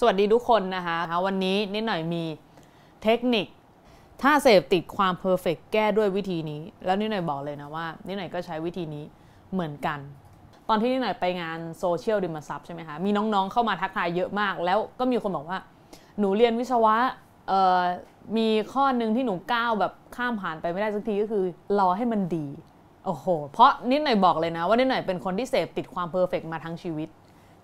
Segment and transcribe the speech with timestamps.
[0.00, 2.24] สวัสดีทุกคนนะคะ วันนี้นิดหน่อยมี
[3.02, 3.46] เทคนิค
[4.22, 9.04] ถ้าเสพติดความ perfect แก้ด้วยวิธีนี้ แล้วนิดหน่อยบอกเลยนะว่านิดหน่อยก็ใช้วิธีนี้
[9.52, 9.98] เหมือนกัน
[10.68, 15.58] ตอนที่นิดหน่อยไปงานโซเชียลดิมซับใช่ไหมคะ มีน้องๆเข้ามาทักทายเยอะมาก แล้วก็มีคนบอกว่า
[16.18, 16.96] หนูเรียนวิศวะ
[18.36, 21.44] มีข้อหนึ่งที่หนูก้าวแบบข้ามผ่านไปไม่ได้สักทีก็คือ
[21.78, 22.46] รอให้มันดี
[23.04, 27.08] โอ้โห เพราะนิดหน่อยบอกเลยนะว่านิดหน่อยเป็นคนที่เสพติดความ perfect มาทั้งชีวิต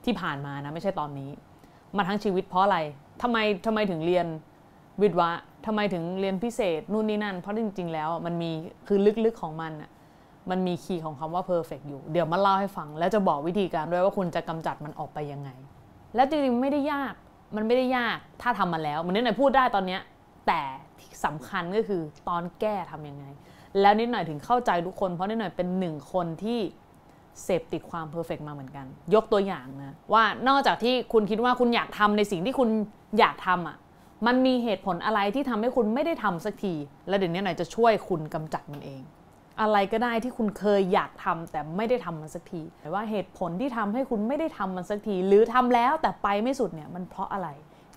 [0.05, 1.31] ที่ผ่านมานะไม่ใช่ตอนนี้
[1.97, 2.79] มาทั้งชีวิตเพราะอะไร
[3.23, 4.27] ทำไมทำไมถึงเรียน
[5.03, 5.31] วิทย์วะ
[5.67, 8.51] ทำไมถึงเรียนพิเศษนู่นนี่นั่น เพราะจริง ๆ แล้วมันมี
[8.87, 9.91] คือลึกๆของมันอะ
[10.51, 15.51] มันมีคีย์ของคำว่า perfect อยู่ เดี๋ยวมาเล่าให้ฟัง แล้วจะบอกวิธีการด้วยว่าคุณจะกำจัดมันออกไปยังไง
[16.15, 17.15] แล้วจริงๆไม่ได้ยาก
[17.57, 20.01] มันไม่ได้ยากถ้าทำมาแล้วมันนิดหน่อยพูดได้ตอนเนี้ย
[20.47, 20.61] แต่
[20.99, 23.25] ที่สำคัญก็คือตอนแก้ทำยังไง
[23.81, 26.61] แล้วนิดหน่อยถึงเข้าใจทุกคน เพราะนิดหน่อยเป็นหนึ่งคนที่
[27.43, 32.69] เสพติดความ perfect มาเหมือนกัน ยกตัวอย่างนะ ว่านอกจากที่คุณคิดว่าคุณอยากทำในสิ่งที่คุณ
[33.19, 33.77] อยากทำอะ
[34.27, 36.75] มันมีเหตุผลอะไรที่ทำให้คุณไม่ได้ทำสักที
[37.09, 39.03] แล้วเดี๋ยวนิดหน่อยจะช่วยคุณกำจัดมันเอง
[39.61, 47.49] อะไรก็ได้ที่คุณเคยอยากทำแต่ไม่ได้ทำมันสักทีแต่ว่าเหตุผลที่ทำให้คุณไม่ได้ทำมันสักที หรือทำแล้วแต่ไปไม่สุดเนี่ยมันเพราะอะไร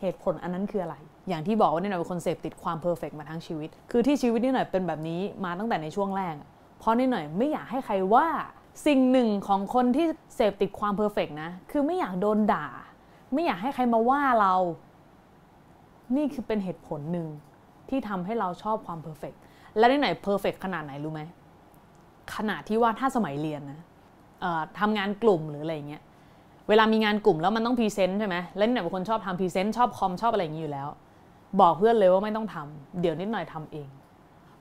[0.01, 0.95] เหตุผลอันนั้นคืออะไร
[1.29, 6.35] อย่างที่บอกว่านิดหน่อยเป็นคนเสพติดความ perfect มาทั้งชีวิต คือที่ชีวิตนิดหน่อยเป็นแบบนี้มาตั้งแต่ในช่วงแรก
[6.79, 8.27] เพราะนิดหน่อยไม่อยากให้ใครว่า
[8.85, 12.67] สิ่งหนึ่งของคนที่เสพติดความ perfect นะ คือไม่อยากโดนด่า
[13.33, 14.55] ไม่อยากให้ใครมาว่าเรา
[16.15, 17.27] นี่คือเป็นเหตุผลหนึ่ง
[17.89, 19.33] ที่ทำให้เราชอบความ perfect
[19.77, 21.21] และนิดหน่อย perfect ขนาดไหนรู้ไหม
[22.35, 23.79] ขนาดที่ว่าถ้าสมัยเรียนนะ
[24.79, 26.03] ทำงานกลุ่มหรืออะไรเงี้ย
[26.69, 30.87] เวลามีงานกลุ่มแล้วมันต้อง present ใช่ไหมแล้วนิดหน่อยเป็นคนชอบทำ present ชอบคอมชอบอะไรอย่างนี้อยู่แล้ว
[31.61, 33.89] บอกเพื่อนเลยว่าไม่ต้องทำเดี๋ยวนิดหน่อยทำเอง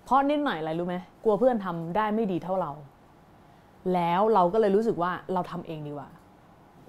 [0.05, 2.73] เพราะนิดหน่อยอะไรรู้ไหมกลัวเพื่อนทำได้ไม่ดีเท่าเรา
[3.95, 6.09] แล้วเราก็เลยรู้สึกว่าเราทำเองดีกว่า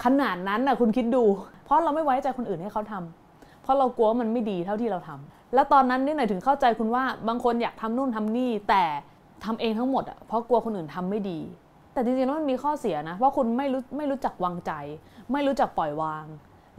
[0.04, 1.24] ขนาดนั้นนะคุณคิดดู
[1.66, 8.84] เพราะเราไม่ไว้ใจคนอื่นให้เขาทำเพราะเรากลัวว่ามันไม่ดีเท่าที่เราทำแล้วตอนนั้นนี่หน่อยถึงเข้าใจคุณว่าบางคนอยากทำนู่นทำนี่แต่
[9.46, 11.40] ทำเองทั้งหมดอะเพราะกลัวคนอื่นทำไม่ดี
[11.94, 14.72] แต่จริงๆแล้วมันมีข้อเสียนะเพราะคุณไม่รู้ไม่รู้จักวางใจ
[15.32, 16.26] ไม่รู้จักปล่อยวาง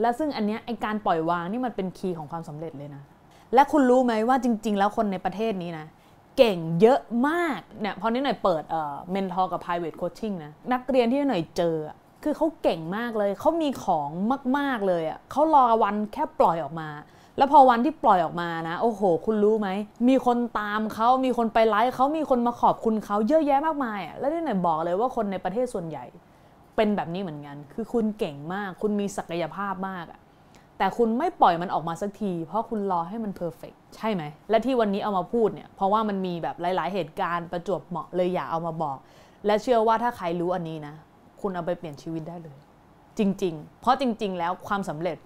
[0.00, 3.02] และซึ่งอันเนี้ยไอการปล่อยวางนี่มันเป็นคีย์ของความสำเร็จเลยนะ
[3.54, 5.86] และคุณรู้ไหมว่าจริง ๆ แล้วคนในประเทศนี้นะ
[6.38, 11.76] เก่งเยอะมากเนี่ยพอนิดหน่อยเปิดเอ่อ mentor กับ private coaching นะนักเรียนนิดหน่อยเจอ
[12.24, 14.10] คือเขาเก่งมากเลย เขามีของ
[14.58, 16.88] มาก ๆเลยอะเขารอวันแค่ปล่อยออกมา
[17.38, 19.68] แล้วพอวันที่ปล่อยออกมานะ โอ้โห คุณรู้ไหม
[20.08, 26.04] มีคนตามเขามีคนไปไลค์เขามีคนมาขอบคุณเขาเยอะแยะมากมายอะแล้วนิดหน่อยบอกเลยว่าคนในประเทศส่วนใหญ่
[26.76, 30.20] เป็นแบบนี้เหมือนกัน คือคุณเก่งมาก คุณมีศักยภาพมากอะ
[30.78, 38.98] แต่คุณไม่ปล่อยมันออกมาสักที เพราะคุณรอให้มัน perfect ใช่ไหม และที่วันนี้เอามาพูดเนี่ย เพราะว่ามันมีแบบหลาย ๆ เหตุการณ์ประจวบเหมาะเลยอยากเอามาบอก
[39.46, 40.94] และเชื่อว่าถ้าใครรู้อันนี้นะ
[41.40, 42.58] คุณเอาไปเปลี่ยนชีวิตได้เลย
[43.18, 45.18] จริง ๆ เพราะจริง ๆ แล้วความสำเร็จ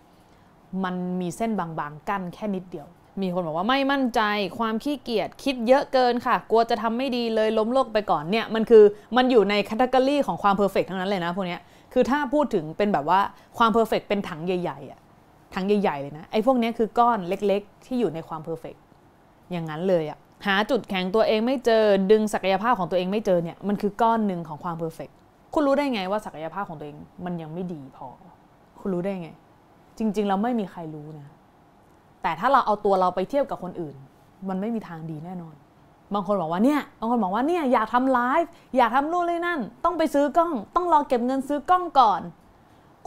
[0.84, 2.88] มันมีเส้นบางๆ กั้นแค่นิดเดียว
[3.22, 4.20] มีคนบอกว่าไม่มั่นใจ
[4.58, 8.84] ความขี้เกียจ คิดเยอะเกินค่ะ กลัวจะทำไม่ดีเลยล้มเลิกไปก่อนเนี่ย มันคือ
[9.16, 11.58] มันอยู่ใน category ของความ perfect ทั้งนั้นเลยนะพวกนี้
[11.92, 13.20] คือถ้าพูดถึงเป็นแบบว่า
[13.58, 15.00] ความ perfect เป็นถังใหญ่ๆอะ
[15.54, 18.74] ถังใหญ่ๆเลยนะไอ้พวกนี้คือก้อนเล็กๆ ที่อยู่ในความ perfect
[19.52, 25.08] อย่างนั้นเลยอะหาจุดแข็งตัวเองไม่เจอดึงศักยภาพของตัวเองไม่เจอเนี่ยมันคือก้อนหนึ่งของความ perfect
[25.54, 28.06] คุณรู้ได้ไงว่าศักยภาพของตัวเองมันยังไม่ดีพอ
[28.80, 29.30] คุณรู้ได้ไง
[29.98, 31.28] จริงๆ เราไม่มีใครรู้นะ
[32.22, 33.96] แต่ถ้าเราเอาตัวเราไปเทียบกับคนอื่น
[34.48, 35.54] มันไม่มีทางดีแน่นอน
[36.14, 42.20] บางคนบอกว่าเนี่ยบางคนบอกว่าเนี่ยอยากทำไลฟ์อยากทำนู่นเลยนั่น ต้องไปซื้อกล้อง ต้องรอเก็บเงินซื้อกล้องก่อน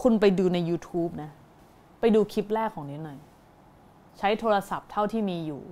[0.02, 1.30] คุณไปดูใน YouTube นะ
[2.16, 3.18] ดูคลิปแรกของนิดหน่อย
[4.18, 5.62] ใช้โทรศัพท์เท่าที่มีอยู่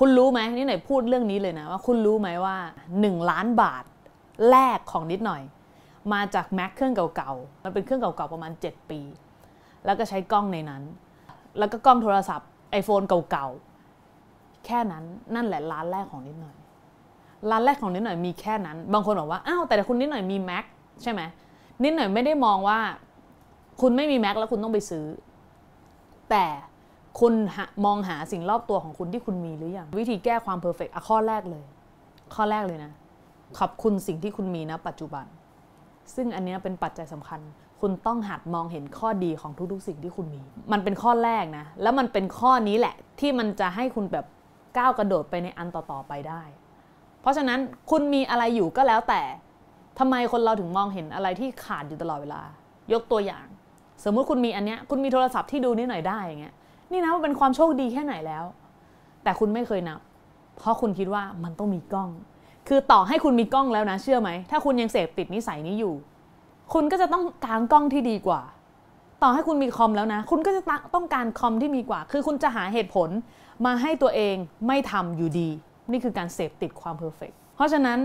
[0.00, 2.56] คุณรู้ไหมนี่หน่อยพูดเรื่องนี้เลยนะว่าคุณรู้ไหมว่า
[2.92, 3.84] 1 ล้านบาท
[4.50, 5.42] แรกของนิดหน่อย
[6.12, 9.00] มาจากแม็กเครื่องเก่าๆมันเป็นเครื่องเก่าๆประมาณ 7 ปี
[9.84, 10.82] แล้วก็ใช้กล้องในนั้น
[11.58, 12.48] แล้วก็กล้องโทรศัพท์
[12.80, 15.04] iPhone เก่าๆแค่นั้น
[15.34, 16.56] นั่นแหละร้านแรกของนิดหน่อย
[17.50, 20.64] ร้านแรกของนิดหน่อยมีแค่นั้น บางคนบอกว่า อ้าว แต่คุณนิดหน่อยมี Mac
[21.02, 21.20] ใช่ไหม
[21.84, 22.78] นิดหน่อยไม่ได้มองว่า
[23.80, 25.04] คุณไม่มี Mac แล้วคุณต้องไปซื้อ
[26.30, 26.44] แต่
[27.20, 27.34] คุณ
[27.84, 31.64] มองหาสิ่งรอบตัวของคุณที่คุณมีหรือยังวิธีแก้ความ perfect อะข้อแรกเลย
[32.34, 32.92] ข้อแรกเลยนะ
[33.58, 35.26] ขอบคุณสิ่งที่คุณมีนะปัจจุบัน
[36.14, 37.40] ซึ่งอันนี้เป็นปัจจัยสำคัญ
[37.80, 40.42] คุณต้องหัดมองเห็นข้อดีของทุกๆสิ่งที่คุณมี
[40.72, 44.26] มันเป็นข้อแรกนะ แล้วมันเป็นข้อนี้แหละ ที่มันจะให้คุณแบบ
[44.78, 46.42] ก้าวกระโดดไปในอันต่อๆไปได้
[47.20, 47.60] เพราะฉะนั้น
[47.90, 49.22] คุณมีอะไรอยู่ก็แล้วแต่
[49.98, 52.42] ทำไมคนเราถึงมองเห็นอะไรที่ขาดอยู่ตลอดเวลา
[52.92, 53.46] ยกตัวอย่าง
[54.04, 56.54] สมมุติคุณมีอันเนี้ยคุณมีโทรศัพท์ที่ดูนิดหน่อยได้อย่างเงี้ย
[56.92, 58.44] นี่นะมันเป็นความโชคดีแค่ไหนแล้ว
[59.22, 60.00] แต่คุณไม่เคยนับ
[60.58, 62.10] เพราะคุณคิดว่ามันต้องมีกล้อง
[62.68, 65.94] คือต่อให้คุณมีกล้องแล้วนะ เชื่อไหม ถ้าคุณยังเสพติดนิสัยนี้อยู่
[66.72, 68.40] คุณก็จะต้องการกล้องที่ดีกว่า
[69.22, 70.62] ต่อให้คุณมีคอมแล้วนะ คุณก็จะ
[70.94, 73.08] ต้องการคอมที่ดีกว่า คือคุณจะหาเหตุผล
[73.66, 75.48] มาให้ตัวเองไม่ทำอยู่ดี
[75.90, 77.98] นี่คือการเสพติดความ perfect เพราะฉะนั้น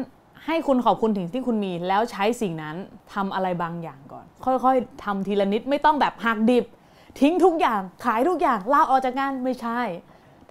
[0.45, 2.75] ให้คุณขอบคุณสิ่งที่คุณมี แล้วใช้สิ่งนั้น
[3.13, 6.65] ทำอะไรบางอย่างก่อน ค่อยๆทำทีละนิดไม่ต้องแบบหักดิบ
[7.19, 9.81] ทิ้งทุกอย่างขายทุกอย่างลาออกจากงานไม่ใช่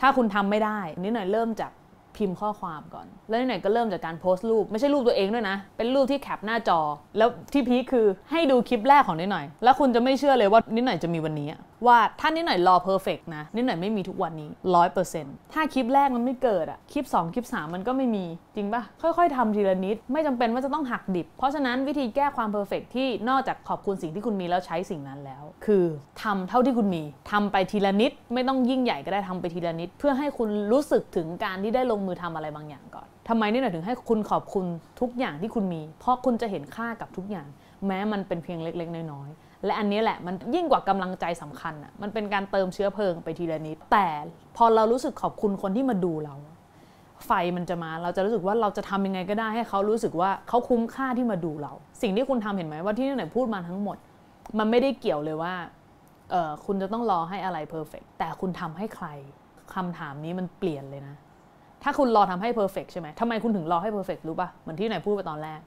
[0.01, 1.71] ถ้าคุณทำไม่ได้นิดหน่อยเริ่มจาก
[2.19, 6.81] พิมพ์ข้อความก่อน แล้วหน่อยก็เริ่มจากการโพสต์รูป ไม่ใช่รูปตัวเองด้วยนะ เป็นรูปที่ cap หน้าจอ
[7.19, 11.49] แล้วที่ peak คือให้ดูคลิปแรกของนิดหน่อย แล้วคุณจะไม่เชื่อเลยว่านิดหน่อยจะมีวันนี้
[11.87, 18.25] ว่าถ้านิดหน่อยรอ perfect นะ นิดหน่อยไม่มีทุกวันนี้ร้อยเปอร์เซ็นต์ถ้าคลิปแรกมันไม่เกิดอะคลิป 2 คลิป 3 มันก็ไม่มี
[18.55, 25.85] จริงปะค่อย ๆทำทีละนิด ไม่จำเป็นว่าจะต้องหักดิบ เพราะฉะนั้นวิธีแก้ความ perfect ที่นอกจากขอบคุณสิ่งที่คุณมีแล้วใช้สิ่งนั้นแล้ว คือ
[26.23, 34.67] ทำเท่าที่คุณมีทำไปทีละนิด ไม่ต้องยิ่งใหญ่ก็ได้ทำไปทีละนิด เพื่อให้คุณรู้สึกถึงการที่ได้ลงมือทำอะไรบางอย่างก่อนทำไมนิดหน่อยถึงให้คุณขอบคุณ
[35.01, 37.47] ทุกอย่างที่คุณมี เพราะคุณจะเห็นค่ากับทุกอย่าง
[37.87, 44.09] แม้มันเป็นเพียงเล็ก ๆ น้อยๆและอันนี้แหละมันยิ่งกว่ากำลังใจสำคัญอะมันเป็นการเติมเชื้อเพลิงไปทีละนิด แต่
[44.57, 46.35] พอเรารู้สึกขอบคุณคนที่มาดูเรา
[47.27, 53.97] ไฟมันจะมาเราจะรู้สึกว่าเราจะทำยังไงก็ได้ให้เขารู้สึกว่าเขาคุ้มค่าที่มาดูเรา สิ่งที่คุณทำเห็นไหมว่าที่นี่ไหนพูดมาทั้งหมด
[54.59, 55.55] มันไม่ได้เกี่ยวเลยว่า
[56.31, 59.07] เออคุณจะต้องรอให้อะไรเพอร์เฟกแต่คุณทำให้ใคร
[59.75, 61.15] คำถามนี้มันเปลี่ยนเลยนะ
[61.83, 65.61] ถ้าคุณรอทำให้เพอร์เฟกใช่ไหมทำไมคุณถึงรอให้เพอร์เฟกรู้ป่ะ เหมือนที่ไหนพูดไปตอนแรก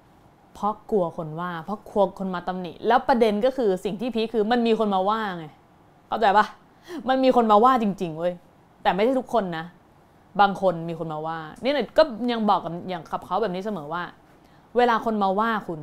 [0.53, 5.45] เพราะกลัวคนว่า เพราะกลัวคนมาตำหนิ แล้วประเด็นก็คือสิ่งที่พีคคือมันมีคนมาว่าไง
[6.07, 6.45] เข้าใจปะ
[7.09, 8.33] มันมีคนมาว่าจริง ๆเว้ย
[8.83, 9.65] แต่ไม่ใช่ทุกคนนะ
[10.41, 14.03] บางคนมีคนมาว่า นี่เนี่ยก็ยังบอกกับอย่างขับเขาแบบนี้เสมอว่า
[14.77, 15.79] เวลาคนมาว่าคุณ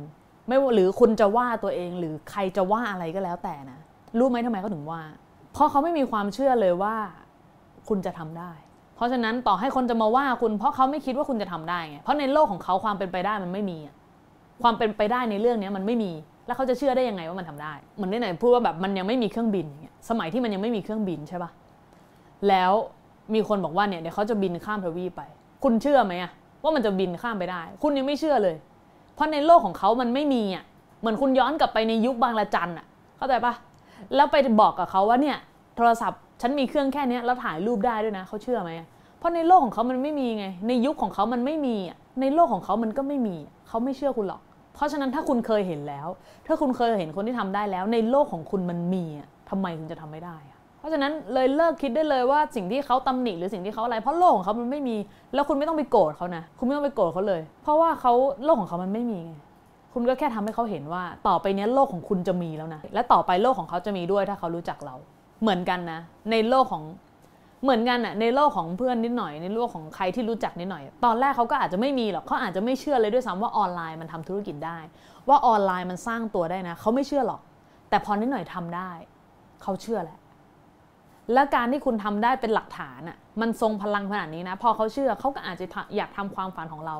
[0.47, 3.79] ไม่หรือคุณจะว่าตัวเองหรือใครจะว่าอะไรก็แล้วแต่นะ
[4.17, 5.01] รู้ไหมทำไมเขาถึงว่า
[5.53, 6.95] เพราะเขาไม่มีความเชื่อเลยว่า
[7.87, 8.51] คุณจะทำได้
[8.97, 13.77] เพราะฉะนั้นต่อให้คนจะมาว่าคุณ เพราะเขาไม่คิดว่าคุณจะทำได้ไงเพราะในโลกของเขาความเป็นไปได้มันไม่มี
[14.63, 16.11] ความเป็นไปได้ในเรื่องนี้มันไม่มี
[16.45, 21.51] แล้วเขาจะเชื่อได้ยังไงว่ามันทำได้เหมือนที่ไหนพูดว่าแบบมันยังไม่มีเครื่องบินอย่างเงี้ยสมัยที่มันยังไม่มีเครื่องบินใช่ปะ
[22.47, 22.71] แล้ว
[23.33, 25.21] มีคนบอกว่าเนี่ยเดี๋ยวเขาจะบินข้ามทวีปไป
[25.63, 26.31] คุณเชื่อไหมอะ
[26.63, 28.55] ว่ามันจะบินข้ามไปได้ คุณยังไม่เชื่อเลย
[29.15, 30.63] เพราะในโลกของเขามันไม่มีอะ
[30.99, 32.85] เหมือนคุณย้อนกลับไปในยุคบางละจันอะ
[33.17, 33.53] เข้าใจปะ
[34.15, 35.37] แล้วไปบอกกับเขาว่าเนี่ย
[35.75, 38.71] โทรศัพท์ ฉันมีเครื่องแค่นี้แล้วถ่ายรูปได้ด้วยนะเขาเชื่อไหม
[39.19, 41.75] เพราะในโลกของเขามันไม่มีไง ในยุคของเขามันไม่มี
[42.21, 43.35] ในโลกของเขามันก็ไม่มี
[43.67, 44.41] เขาไม่เชื่อคุณหรอก
[44.75, 46.07] เพราะฉะนั้นถ้าคุณเคยเห็นแล้ว
[46.47, 49.03] ถ้าคุณเคยเห็นคนที่ทำได้แล้ว ในโลกของคุณมันมี
[49.49, 50.37] ทำไมคุณจะทำไม่ได้
[50.79, 54.95] เพราะฉะนั้นเลยเลิกคิดได้เลยว่าสิ่งที่เขาตำหนิหรือสิ่งที่เขาอะไร เพราะโลกของเขามันไม่มี
[55.33, 58.13] แล้วคุณไม่ต้องไปโกรธเขานะ คุณไม่ต้องไปโกรธเขาเลย เพราะว่าเขา
[58.43, 59.33] โลกของเขามันไม่มีไง
[59.93, 64.95] คุณก็แค่ทำให้เขาเห็นว่า ต่อไปนี้โลกของคุณจะมีแล้วนะ และต่อไปโลกของเขาจะมีด้วยถ้าเขารู้จักเรา
[65.41, 65.99] เหมือนกันนะ
[66.31, 66.83] ในโลกของ
[67.63, 74.79] เหมือนกันอะในโลกของเพื่อนนิดหน่อยในโลกของใครที่รู้จักนิดหน่อย ตอนแรกเขาก็อาจจะไม่มีหรอกเขาอาจจะไม่เชื่อเลยด้วยซ้ำว่าออนไลน์มันทำธุรกิจได้
[75.29, 77.41] ว่าออนไลน์มันสร้างตัวได้นะเขาไม่เชื่อหรอก
[77.89, 78.91] แต่พอนิดหน่อยทำได้
[79.63, 80.19] เขาเชื่อแหละ
[81.33, 86.95] และการที่คุณทำได้เป็นหลักฐานอะมันทรงพลังขนาดนี้นะ พอเขาเชื่อเขาก็อาจจะอยากทำความฝันของเรา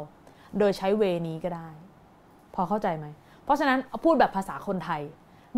[0.59, 1.67] โดยใช้เวนี้ก็ได้
[2.55, 3.05] พอเข้าใจไหม
[3.43, 5.01] เพราะฉะนั้นพูดแบบภาษาคนไทย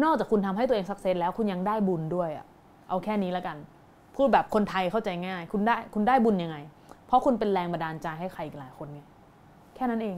[0.04, 2.46] นอกจากคุณทำให้ตัวเองสักเซสแล้วคุณยังได้บุญด้วยอะ
[2.90, 3.58] เอาแค่นี้แล้วกัน
[4.16, 6.58] พูดแบบคนไทยเข้าใจง่าย คุณได้คุณได้บุญยังไง
[7.08, 9.02] เพราะคุณเป็นแรงบันดาลใจให้ใครอีกหลายคนไง
[9.76, 10.18] แค่นั้นเอง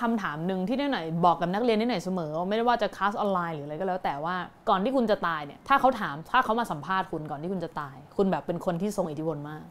[0.00, 4.36] คำถามหนึ่งที่นิดหน่อยบอกกับนักเรียนนิดหน่อยเสมอ ไม่ได้ว่าจะคลาสออนไลน์หรืออะไรก็แล้วแต่ว่า
[4.68, 9.64] ก่อนที่คุณจะตายเนี่ยถ้าเขาถามถ้าเขามาสัมภาษณ์คุณก่อนที่คุณจะตาย คุณแบบเป็นคนที่ทรงอิทธิพลมาก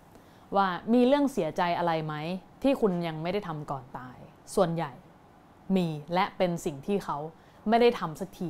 [0.56, 2.16] ว่ามีเรื่องเสียใจอะไรไหม
[2.64, 4.18] ที่คุณยังไม่ได้ทำก่อนตาย
[4.56, 4.92] ส่วนใหญ่
[5.76, 7.18] มีและเป็นสิ่งที่เขา
[7.70, 8.50] ไม่ได้ทำสักที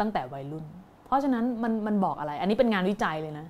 [0.00, 0.64] ตั้งแต่วัยรุ่น
[1.14, 3.46] ราะฉะนั้นมันมันบอกอะไร อันนี้เป็นงานวิจัยเลยนะ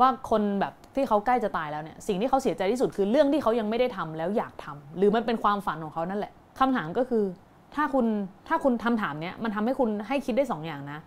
[0.00, 7.24] ว่าคนแบบที่เขาใกล้จะตายแล้วเนี่ยสิ่งที่เขาเสียใจที่สุดคือเรื่องที่เขายังไม่ได้ทำแล้วอยากทำหรือมันเป็นความฝันของเขานั่นแหละคำถามก็คือ
[7.74, 8.06] ถ้าคุณ
[8.48, 10.98] ถ้าคุณทำถามเนี้ยมันทำให้คุณให้คิดได้2ออย่างนะ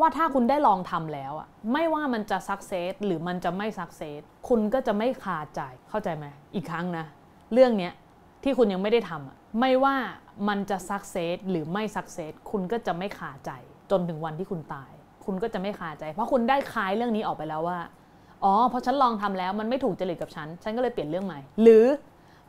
[0.00, 5.60] ว่าถ้าคุณได้ลองทำแล้วอะไม่ว่ามันจะสักเซสหรือมันจะไม่สักเซสคุณก็จะไม่คาใจ
[5.90, 7.04] เข้าใจไหมอีกครั้งนะ
[7.52, 7.92] เรื่องเนี้ย
[8.42, 9.96] ที่คุณยังไม่ได้ทำอะไม่ว่า
[10.48, 13.50] มันจะ success หรือไม่ success คุณก็จะไม่คาใจ
[13.90, 14.90] จนถึงวันที่คุณตาย
[15.24, 17.78] คุณก็จะไม่คาใจ เพราะคุณได้คลายเรื่องนี้ออกไปแล้วว่า
[18.44, 21.84] อ๋อพอฉันลองทำแล้วมันไม่ถูกจริตกับฉัน ฉันก็เลยเปลี่ยนเรื่องใหม่ หรือ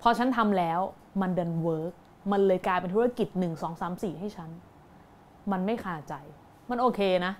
[0.01, 0.79] พอฉันทำแล้ว
[1.21, 1.93] มันดัน work
[2.31, 4.49] มันเลยกลายเป็นธุรกิจหนึ่งสองสามสี่ให้ฉัน
[5.51, 6.13] มันไม่คาใจ
[6.69, 7.33] มันโอเคนะ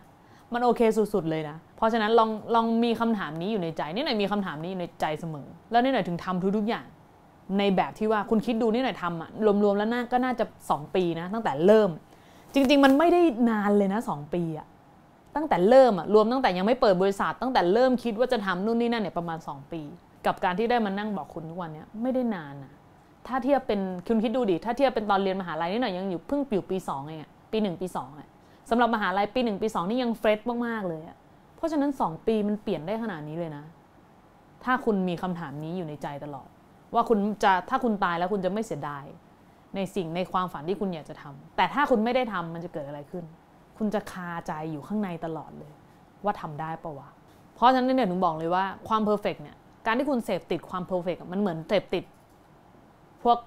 [0.54, 0.82] มันโอเค
[1.14, 6.86] สุดๆเลยนะ เพราะฉะนั้นลองลองมีคำถามนี้อยู่ในใจ นี่หน่อยมีคำถามนี้อยู่ในใจเสมอ แล้วนี่หน่อยถึงทำทุกๆอย่าง
[7.58, 9.30] ในแบบที่ว่าคุณคิดดูนี่หน่อยทำอะ
[9.64, 11.90] รวมๆแล้วน่าก็น่าจะ 2 ปีนะ ตั้งแต่เริ่ม
[12.54, 14.68] จริง ๆ มันไม่ได้นานเลยนะ 2 ปีอะ
[15.36, 19.82] ตั้งแต่เริ่มอะรวมตั้งแต่ยังไม่เปิดบริษัท ตั้งแต่เริ่มคิดว่าจะทำนู่นนี่นั่นเนี่ยประมาณ 2 ปี
[20.26, 22.74] กับการที่ได้มานั่งบอกคุณทุกวันเนี้ยไม่ได้นานนะ
[23.28, 27.20] ถ้าเทียบเป็นคุณคิดดูดิถ้าเทียบเป็นตอนเรียนมหาลัยนี่หน่อยยังอยู่เพิ่งอยู่ปี2เอง
[27.52, 28.28] ปี1ปี2อะ
[28.70, 31.18] สำหรับมหาลัยปี1ปี2นี่ยัง fresh มากๆเลยอะ
[31.56, 33.64] เพราะฉะนั้น 2 ปีมันเปลี่ยนได้ขนาดนี้เลยนะ
[34.64, 36.48] ถ้าคุณมีคำถามนี้อยู่ในใจตลอด
[36.94, 39.06] ว่าคุณจะถ้าคุณตายแล้วคุณจะไม่เสียดาย
[39.76, 43.24] ในสิ่งในความฝันที่คุณอยากจะทำแต่ถ้าคุณไม่ได้ทำมันจะเกิดอะไรขึ้น
[43.78, 45.74] คุณจะคาใจอยู่ข้างในตลอดเลย
[46.24, 47.10] ว่าทำได้ปะวะ
[47.56, 49.56] เพราะฉะนั้นเนี่ยถึงบอกเลยว่าความ perfect เนี่ย
[49.86, 52.04] การที่คุณเสพติดความ perfect มันเหมือนเสพติด
[53.24, 53.38] พวก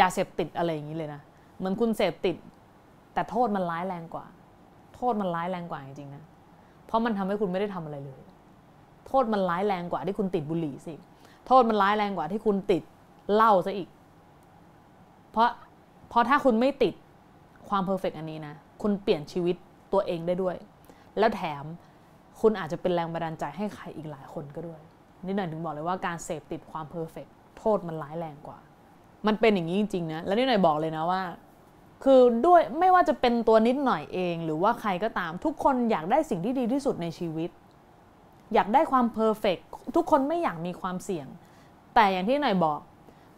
[0.00, 1.20] ยาเสพติดอะไรอย่างนี้เลยนะ
[1.58, 2.36] เหมือนคุณเสพติด
[3.14, 4.26] แต่โทษมันร้ายแรงกว่า
[4.94, 6.22] โทษมันร้ายแรงกว่าจริงๆนะ
[6.86, 8.20] เพราะมันทำให้คุณไม่ได้ทำอะไรเลย
[9.06, 10.94] โทษมันร้ายแรงกว่าที่คุณติดบุหรี่สิ
[11.46, 12.82] โทษมันร้ายแรงกว่าที่คุณติด
[13.34, 13.88] เหล้าซะอีก
[15.32, 15.48] เพราะ
[16.08, 16.94] เพราะถ้าคุณไม่ติด
[17.68, 19.56] ความเพอร์เฟกอันนี้นะ คุณเปลี่ยนชีวิต
[19.92, 20.56] ตัวเองได้ด้วย
[21.18, 21.64] แล้วแถม
[22.40, 24.80] คุณอาจจะเป็นแรงบันดาลใจให้ใครอีกหลายคนก็ด้วย
[25.24, 27.26] นิดหน่อยถึงบอกเลยว่าการเสพติดความ perfect
[27.58, 28.58] โทษมันร้ายแรงกว่า
[29.26, 31.22] มันเป็นอย่างนี้จริงๆนะแล้วนิดหน่อยบอกเลยนะว่า
[32.04, 37.50] คือด้วยไม่ว่าจะเป็นตัวนิดหน่อยเอง หรือว่าใครก็ตามทุกคนอยากได้สิ่งที่ดีที่สุดในชีวิต
[38.54, 39.58] อยากได้ความ perfect
[39.96, 41.26] ทุกคนไม่อยากมีความเสี่ยง
[41.94, 42.78] แต่อย่างที่หน่อยบอก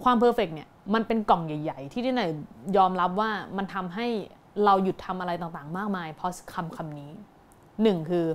[0.04, 2.30] ความ perfect เนี่ยมันเป็นกล่องใหญ่ ๆ ที่ที่หน่อย
[2.76, 4.06] ยอมรับว่ามันทำให้
[4.64, 7.10] เราหยุดทำอะไรต่างๆ มากมาย เพราะคำคำนี้
[7.82, 8.26] หนึ่งคือ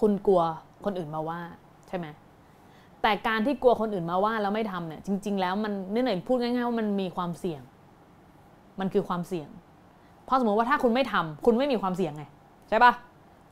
[0.00, 0.42] คุณกลัว
[0.84, 1.40] คนอื่นมาว่า
[1.88, 2.06] ใช่ไหม
[3.02, 7.62] แต่การที่กลัวคนอื่นมาว่าแล้วไม่ทำเนี่ย จริง ๆ แล้วมันนี่หน่อยพูดง่ายๆว่ามันมีความเสี่ยง
[8.80, 9.48] มันคือความเสี่ยง
[10.24, 12.24] เพราะสมมติว่าถ้าคุณไม่ทำคุณไม่มีความเสี่ยงไง
[12.68, 12.92] ใช่ปะ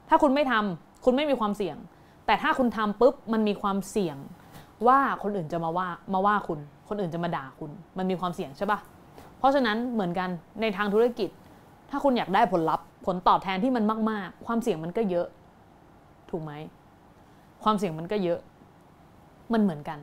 [0.08, 1.76] ถ้าคุณไม่ทำคุณไม่มีความเสี่ยง
[2.26, 4.16] แต่ถ้าคุณทำปุ๊บมันมีความเสี่ยง
[4.86, 8.78] ว่าคนอื่นจะมาว่ามาว่าคุณ คนอื่นจะมาด่าคุณ มันมีความเสี่ยงใช่ปะ
[9.38, 10.28] เพราะฉะนั้นเหมือนกัน
[10.60, 11.28] ในทางธุรกิจ
[11.92, 15.26] ถ้าคุณอยากได้ผลลัพธ์ ผลตอบแทนที่มันมาก ๆ ความเสี่ยงมันก็เยอะ
[16.30, 16.52] ถูกไหม
[17.62, 18.40] ความเสี่ยงมันก็เยอะ
[19.52, 19.98] มันเหมือนกัน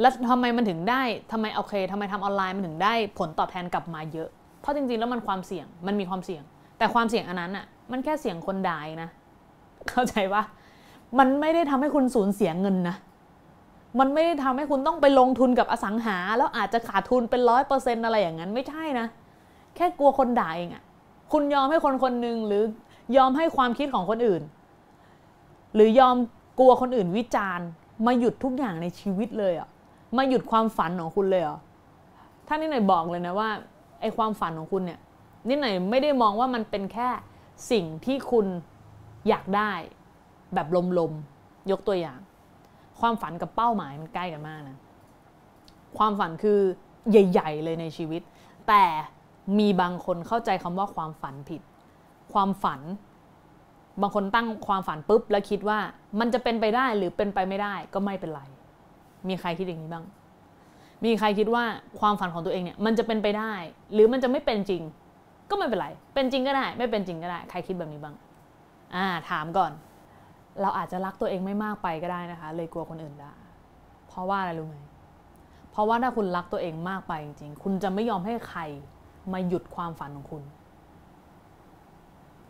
[0.00, 4.28] แล้วทำไมมันถึงได้ทำไมโอเคทำไมทำออนไลน์มันถึงได้ผลตอบแทนกลับมาเยอะ
[4.60, 6.42] เพราะจริง ๆ แล้วมันความเสี่ยง มันมีความเสี่ยง
[6.78, 9.08] แต่ความเสี่ยงอันนั้นอะ มันแค่เสี่ยงคนด่านะ
[9.88, 10.42] เข้าใจปะ
[11.18, 12.96] มันไม่ได้ทำให้คุณสูญเสียเงินนะ
[14.00, 19.06] มันไม่ได้ทำให้คุณต้องไปลงทุนกับอสังหา แล้วอาจจะขาดทุนเป็นร้อยเปอร์เซ็นต์อะไรอย่างนั้นไม่ใช่นะ
[19.76, 20.82] แค่กลัวคนด่าเองอะ่ะ
[21.32, 22.62] คุณยอมให้คนคนหนึ่งหรือ
[23.16, 24.42] ยอมให้ความคิดของคนอื่น
[25.74, 26.16] หรือยอม
[26.58, 27.66] กลัวคนอื่นวิจารณ์
[28.06, 29.68] มาหยุดทุกอย่างในชีวิตเลยอะ
[30.16, 31.58] มาหยุดความฝันของคุณเลยเหรอ
[32.46, 33.50] ท่านนี่หน่อยบอกเลยนะว่า
[34.00, 35.00] ไอความฝันของคุณเนี่ย
[35.48, 37.08] นี่หน่อยไม่ได้มองว่ามันเป็นแค่
[37.70, 38.46] สิ่งที่คุณ
[39.28, 39.72] อยากได้
[40.54, 40.66] แบบ
[40.98, 42.18] ลมๆยกตัวอย่าง
[43.00, 44.76] ความฝันกับเป้าหมายมันใกล้กันมากนะ
[45.98, 46.58] ความฝันคือ
[47.10, 48.22] ใหญ่ ๆ เลยในชีวิต
[48.68, 48.84] แต่
[49.58, 51.60] มีบางคนเข้าใจคำว่าความฝันผิด
[52.32, 52.80] ความฝัน
[54.00, 55.78] บางคนตั้งความฝันปุ๊บแล้วคิดว่า
[56.20, 58.42] มันจะเป็นไปได้หรือเป็นไปไม่ได้ก็ไม่เป็นไร
[59.28, 60.04] มีใครคิดอย่างนี้บ้าง
[61.04, 61.64] มีใครคิดว่า
[62.00, 63.52] ความฝันของตัวเองเนี่ยมันจะเป็นไปได้
[63.92, 64.82] หรือมันจะไม่เป็นจริง
[65.50, 68.14] ก็ไม่เป็นไร เป็นจริงก็ได้ ไม่เป็นจริงก็ได้ ใครคิดแบบนี้บ้าง
[68.94, 69.72] อ่า ถามก่อน
[70.60, 73.32] เราอาจจะรักตัวเองไม่มากไปก็ได้นะคะ เลยกลัวคนอื่นด่า
[74.08, 74.76] เพราะว่าอะไรรู้ไหม
[75.70, 78.60] เพราะว่าถ้าคุณรักตัวเองมากไปจริงๆ คุณจะไม่ยอมให้ใคร
[79.32, 80.42] มาหยุดความฝันของคุณ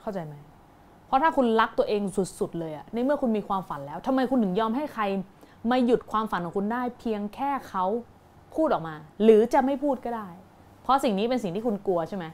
[0.01, 0.35] เข้าใจไหม
[1.07, 5.03] เพราะถ้าคุณรักตัวเองสุดๆเลยอะในเมื่อคุณมีความฝันแล้วทำไมคุณถึงยอมให้ใคร
[5.71, 7.85] มาหยุดความฝันของคุณได้ เพียงแค่เขา
[8.55, 10.29] พูดออกมา หรือจะไม่พูดก็ได้
[10.83, 12.25] เพราะสิ่งนี้เป็นสิ่งที่คุณกลัวใช่ไหม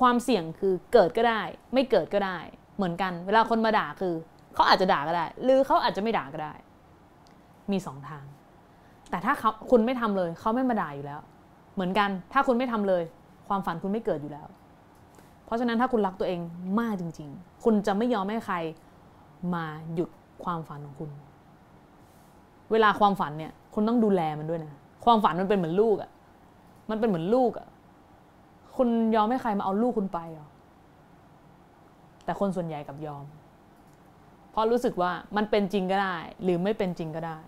[0.00, 1.40] ความเสี่ยงคือเกิดก็ได้
[1.74, 2.38] ไม่เกิดก็ได้
[2.76, 4.14] เหมือนกัน เวลาคนมาด่าคือ
[4.54, 6.54] เขาอาจจะด่าก็ได้ หรือเขาอาจจะไม่ด่าก็ได้
[7.72, 8.24] มีสองทาง
[9.10, 11.20] แต่ถ้าเขาคุณไม่ทำเลย เขาไม่มาด่าอยู่แล้ว
[11.74, 13.02] เหมือนกัน ถ้าคุณไม่ทำเลย
[13.50, 14.48] ความฝันคุณไม่เกิดอยู่แล้ว
[15.44, 16.40] เพราะฉะนั้นถ้าคุณรักตัวเอง
[16.80, 18.56] มากจริง ๆ คุณจะไม่ยอมให้ใคร
[19.54, 19.64] มา
[19.94, 20.10] หยุด
[20.44, 21.10] ความฝันของคุณ
[22.70, 24.72] เวลาความฝันเนี่ย คุณต้องดูแลมันด้วยนะ
[25.04, 26.10] ความฝันมันเป็นเหมือนลูกอะ่ะ
[26.90, 27.68] มันเป็นเหมือนลูกอะ่ะ
[28.76, 30.48] คุณยอมให้ใครมาเอาลูกคุณไปหรอ
[32.24, 33.24] แต่คนส่วนใหญ่กับยอม
[34.50, 37.38] เพราะรู้สึกว่ามันเป็นจริงก็ได้ หรือไม่เป็นจริงก็ได้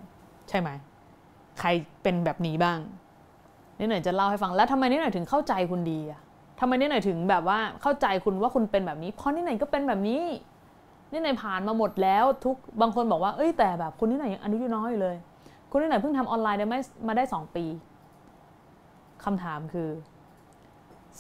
[0.49, 0.69] ใช่ไหม
[1.61, 1.69] ใคร
[2.03, 2.79] เป็นแบบนี้บ้าง
[3.83, 6.21] นี่หน่อยจะเล่าให้ฟังแล้วทำไมนี่หน่อยถึงเข้าใจคุณดีอะ
[6.61, 10.23] ทำไมนี่หน่อยถึงแบบว่าเข้าใจคุณว่าคุณเป็นแบบนี้ เพราะนี่หน่อยก็เป็นแบบนี้
[11.13, 15.17] นี่หน่อยผ่านมาหมดแล้วทุกบางคนบอกว่าเอ้ยแต่แบบคุณนี่หน่อยยังอายุน้อยอยู่เลย
[15.71, 17.65] คุณนี่หน่อยเพิ่งทำออนไลน์ได้ไม่มาได้สองปี
[19.25, 19.89] คำถามคือ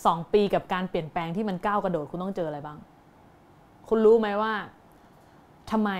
[0.04, 2.78] สองปีกับการเปลี่ยนแปลงที่มันก้าวกระโดดคุณต้องเจออะไรบ้าง
[3.88, 4.52] คุณรู้ไหมว่า
[5.70, 5.90] ทำไม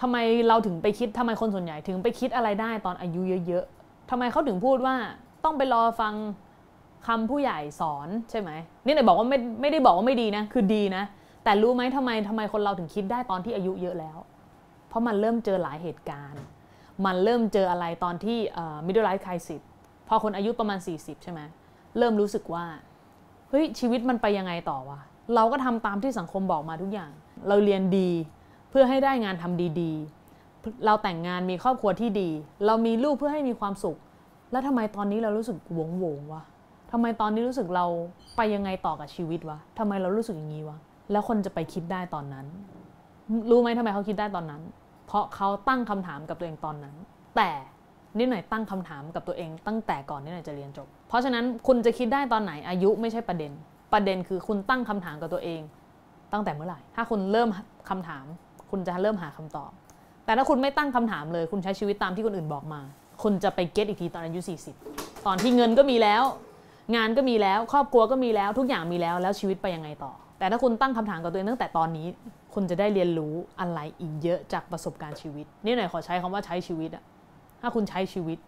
[0.00, 0.16] ทำไม
[0.48, 4.96] เราถึงไปคิดทำไมคนส่วนใหญ่ถึงไปคิดอะไรได้ตอนอายุเยอะๆทำไมเขาถึงพูดว่า
[5.44, 6.14] ต้องไปรอฟัง
[7.06, 8.50] คำผู้ใหญ่สอนใช่ไหม
[8.84, 11.04] นี่ไหนบอกว่าไม่ไม่ได้บอกว่าไม่ดีนะ คือดีนะ
[11.44, 14.18] แต่รู้ไหมทำไมทำไมคนเราถึงคิดได้ตอนที่อายุเยอะแล้ว
[14.88, 16.42] เพราะมันเริ่มเจอหลายเหตุการณ์
[17.04, 18.38] มันเริ่มเจออะไรตอนที่
[18.86, 19.62] middle life crisis
[20.08, 21.40] พอคนอายุประมาณ 40 ใช่ไหม
[21.98, 22.64] เริ่มรู้สึกว่า
[23.50, 25.00] เฮ้ยชีวิตมันไปยังไงต่อวะ
[25.34, 27.10] เราก็ทำตามที่สังคมบอกมาทุกอย่าง
[27.48, 28.10] เราเรียนดี
[28.70, 32.30] เพื่อให้ได้งานทำดีๆ เราแต่งงานมีครอบครัวที่ดี
[32.66, 33.98] เรามีลูกเพื่อให้มีความสุข
[34.50, 36.42] แล้วทำไมตอนนี้เรารู้สึกหวงหวงวะ
[36.92, 37.86] ทำไมตอนนี้รู้สึกเรา
[38.36, 40.78] ไปยังไงต่อกับชีวิตวะทำไมเรารู้สึกอย่างนี้วะ
[41.12, 42.46] แล้วคนจะไปคิดได้ตอนนั้น
[43.50, 44.62] รู้ไหมทำไมเขาคิดได้ตอนนั้น
[45.06, 46.96] เพราะเขาตั้งคำถามกับตัวเองตอนนั้น
[47.36, 47.50] แต่
[48.18, 53.52] นิดหน่อยตั้งคำถามกับตัวเองตั้งแต่ก่อนนิดหน่อยจะเรียนจบ เพราะฉะนั้นคุณจะคิดได้ตอนไหนอายุไม่ใช่ประเด็น
[53.92, 55.60] ประเด็นคือคุณตั้งคำถามกับตัวเอง
[56.32, 57.48] ตั้งแต่เมื่อไหร่ ถ้าคุณเริ่ม
[57.90, 58.24] คำถาม
[58.70, 59.70] คุณจะเริ่มหาคำตอบ
[60.24, 62.80] แต่ถ้าคุณไม่ตั้งคำถามเลย คุณใช้ชีวิตตามที่คนอื่นบอกมา
[63.22, 64.40] คุณจะไปเก็ตอีกทีตอนอายุ
[64.82, 66.22] 40 ตอนที่เงินก็มีแล้ว
[66.96, 72.06] งานก็มีแล้ว ครอบครัวก็มีแล้ว ทุกอย่างมีแล้วแล้วชีวิตไปยังไงต่อ แต่ถ้าคุณตั้งคำถามกับตัวเองตั้งแต่ตอนนี้
[72.54, 77.04] คุณจะได้เรียนรู้อะไรอีกเยอะจากประสบการณ์ชีวิต นี่หน่อยขอใช้คำว่าใช้ชีวิตอะ
[77.60, 78.38] ถ้าคุณใช้ชีวิต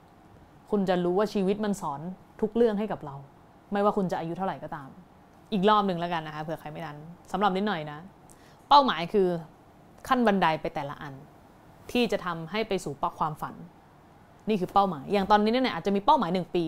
[0.70, 2.00] คุณจะรู้ว่าชีวิตมันสอน
[2.40, 3.16] ทุกเรื่องให้กับเรา
[3.72, 4.88] ไม่ว่าคุณจะอายุเท่าไหร่ก็ตาม
[5.52, 6.96] อีกรอบหนึ่งแล้วกันนะคะเผื่อใครไม่ทัน
[7.32, 7.98] สำหรับนิดหน่อยนะ
[8.68, 9.28] เป้าหมายคือ
[10.08, 11.14] ขั้นบันไดไปแต่ละอัน
[11.92, 13.54] ที่จะทำให้ไปสู่ปความฝัน
[14.48, 16.64] นี่คือเป้าหมาย อย่างตอนนี้เนี่ยอาจจะมีเป้าหมาย 1 ปี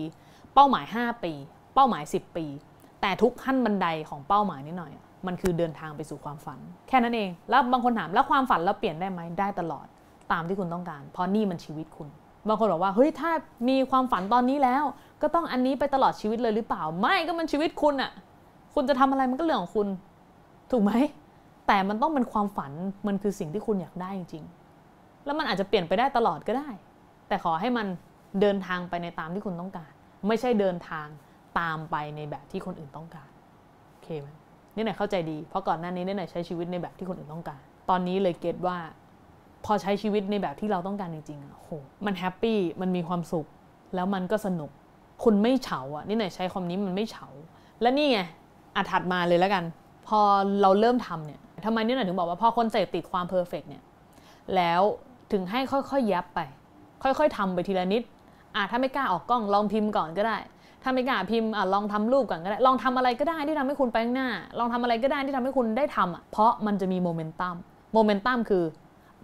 [0.53, 1.33] เป้าหมาย 5 ปี
[1.73, 2.45] เป้าหมาย 10 ปี
[3.01, 4.91] แต่ทุกขั้นบันไดของเป้าหมายนิดหน่อย
[5.27, 9.85] มันคือเดินทางไปสู่ความฝัน แค่นั้นเอง แล้วบางคนถามแล้วความฝันเราเปลี่ยนได้ไหมได้ตลอด
[10.31, 12.09] ตามที่คุณต้องการ เพราะนี่มันชีวิตคุณ
[12.47, 13.31] บางคนบอกว่าเฮ้ยถ้า
[13.69, 14.83] มีความฝันตอนนี้แล้ว
[15.21, 18.11] ก็ต้องอันนี้ไปตลอดชีวิตเลยหรือเปล่า ไม่ก็มันชีวิตคุณอะ
[18.73, 19.87] คุณจะทำอะไรมันก็เรื่องของคุณ
[20.71, 20.91] ถูกไหม
[21.67, 22.71] แต่มันต้องเป็นความฝัน
[23.07, 26.69] มันคือสิ่งที่คุณอยากได้จริงๆแล้วมันอาจจะเปลี่ยนไปได้ตลอดก็ได้
[27.27, 27.87] แต่ขอให้มัน
[28.41, 29.91] เดินทางไปในตามที่คุณต้องการ
[30.27, 31.07] ไม่ใช่เดินทาง
[31.59, 33.29] ตามไปในแบบที่คนอื่นต้องการ
[33.91, 34.27] โอเคไหม
[34.75, 38.77] นี่หน่อยเข้าใจดี เพราะก่อนหน้านี้นี่หน่อยใช้ชีวิตในแบบที่คนอื่นต้องการ ตอนนี้เลย get ว่า
[39.65, 41.69] พอใช้ชีวิตในแบบที่เราต้องการจริงๆอะโห
[42.05, 43.45] มัน happy มันมีความสุข
[43.95, 44.71] แล้วมันก็สนุก
[45.23, 47.27] คุณไม่เฉาอะนี่หน่อยใช้คำนี้มันไม่เฉา
[47.81, 48.19] และนี่ไง
[48.75, 49.63] อาถัดมาเลยแล้วกัน
[50.07, 50.19] พอ
[50.61, 53.83] เราเริ่มทำเนี่ยทำไมนี่หน่อยถึงบอกว่าพอคนเสพติดความ perfect เนี่ย
[54.55, 54.81] แล้ว
[55.31, 56.39] ถึงให้ค่อยๆ ยับไป
[57.03, 58.03] ค่อยๆทำไปทีละนิด
[58.55, 60.37] อะถ้าไม่กล้าออกกล้องลองพิมพ์ก่อนก็ได้
[60.83, 64.29] ถ้าไม่กล้าพิมพ์อะลองทำรูปก่อนก็ได้ ลองทำอะไรก็ได้ที่ทำให้คุณไปข้างหน้า
[64.59, 67.55] ลองทำอะไรก็ได้ที่ทำให้คุณได้ทำอะเพราะมันจะมีโมเมนตัม
[67.93, 68.63] โมเมนตัมคือ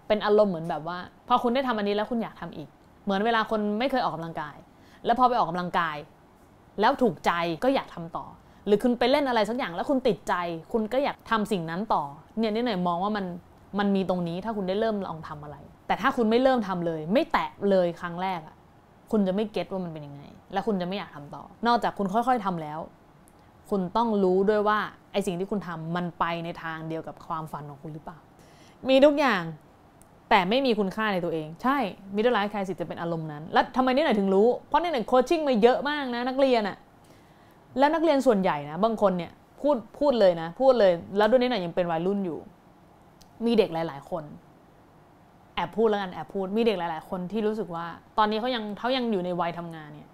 [0.08, 2.68] เป็นอารมณ์เหมือนแบบว่า พอคุณได้ทำอันนี้แล้วคุณอยากทำอีก
[3.04, 4.56] เหมือนเวลาคนไม่เคยออกกำลังกาย
[5.04, 5.96] แล้วพอไปออกกำลังกาย
[6.80, 7.32] แล้วถูกใจ
[7.64, 8.26] ก็อยากทำต่อ
[8.66, 10.34] หรือคุณไปเล่นอะไรสักอย่างแล้วคุณติดใจ
[10.72, 12.02] คุณก็อยากทำสิ่งนั้นต่อ
[12.38, 13.24] เนี่ยนี่หน่อยมองว่ามัน
[13.78, 15.56] มันมีตรงนี้ถ้าคุณได้เริ่มลองทำอะไร
[15.92, 18.56] แต่ถ้าคุณไม่เริ่มทำเลย ไม่แตะเลยครั้งแรกอะ
[19.10, 22.78] คุณจะไม่เก็ตว่ามันเป็นยังไง และคุณจะไม่อยากทำต่อ นอกจากคุณค่อยๆทำแล้ว
[23.70, 24.78] คุณต้องรู้ด้วยว่า
[25.12, 28.18] ไอสิ่งที่คุณทำมันไปในทางเดียวกับความฝันของคุณหรือเปล่า
[28.88, 29.42] มีทุกอย่าง
[30.30, 31.78] แต่ไม่มีคุณค่าในตัวเอง ใช่
[32.14, 36.76] มิดเดลไลฟ์คายสิจะเป็นอารมณ์นั้น แล้วทำไมนี่หน่อยถึงรู้ เพราะนี่หน่อยโคชชิ่งมาเยอะมากนะ นักเรียนอะ
[37.78, 42.38] แล้วนักเรียนส่วนใหญ่นะ บางคนเนี่ยพูดพูดเลยนะ พูดเลย แล้วด้วยนี่หน่อยยังเป็นวัยรุ่นอยู่
[43.46, 44.24] มีเด็กหลาย ๆ คน
[45.54, 47.86] แอบพูดแล้วกันแอบพูดมีเด็กหลาย ๆ คนที่รู้สึกว่า
[48.18, 50.10] ตอนนี้เขายังเขายังอยู่ในวัยทำงานเนี่ย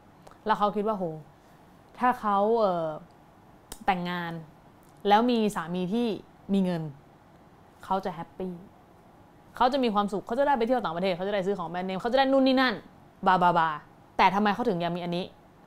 [0.47, 1.05] แล้วเขาคิดว่าโห
[1.99, 4.33] ถ้าเขาเแต่งงาน
[5.09, 6.07] แล้วมีสามีที่
[6.53, 6.83] มีเงิน
[7.85, 8.55] เขาจะแฮปปี้
[9.57, 12.75] เขาจะมีความสุขเขาจะได้ไปเที่ยวต่างประเทศเขาจะได้ซื้อของแบรนด์เนมเขาจะได้นู่นนี่นั่น
[13.27, 13.69] บาบาบา
[14.19, 15.25] แต่ทำไมเขาถึงยังมีอันนี้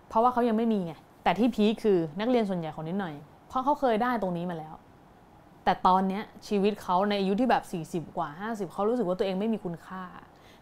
[0.09, 3.13] เพราะว่าเขายังไม่มีไงแต่ที่พีคคือนักเรียนส่วนใหญ่ของนิดหน่อย
[3.47, 4.73] เพราะเขาเคยได้ตรงนี้มาแล้ว
[5.63, 7.63] แต่ตอนเนี้ยชีวิตเขาในอายุที่แบบ
[8.07, 10.03] 40 กว่า 50 เขารู้สึกว่าตัวเองไม่มีคุณค่า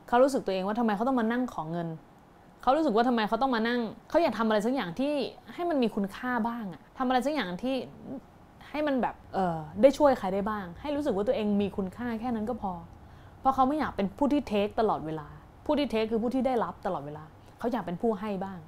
[0.08, 1.88] เขารู้สึกตัวเองว่าทำไมเขาต้องมานั่งของเงิน
[2.62, 5.14] เขารู้สึกว่าทำไมเขาต้องมานั่ง เขาอยากทำอะไรสักอย่างที่
[5.54, 7.76] ให้มันมีคุณค่าบ้างอะทำอะไรสักอย่างที่
[8.70, 12.74] ให้มันแบบเออได้ช่วยใครได้บ้าง ให้รู้สึกว่าตัวเองมีคุณค่าแค่นั้นก็พอ
[13.40, 15.28] เพราะเขาไม่อยากเป็นผู้ที่เทคตลอดเวลา
[15.66, 17.24] ผู้ที่เทคคือผู้ที่ได้รับตลอดเวลา
[17.60, 18.60] เขาอยากเป็นผู้ให้บ้าง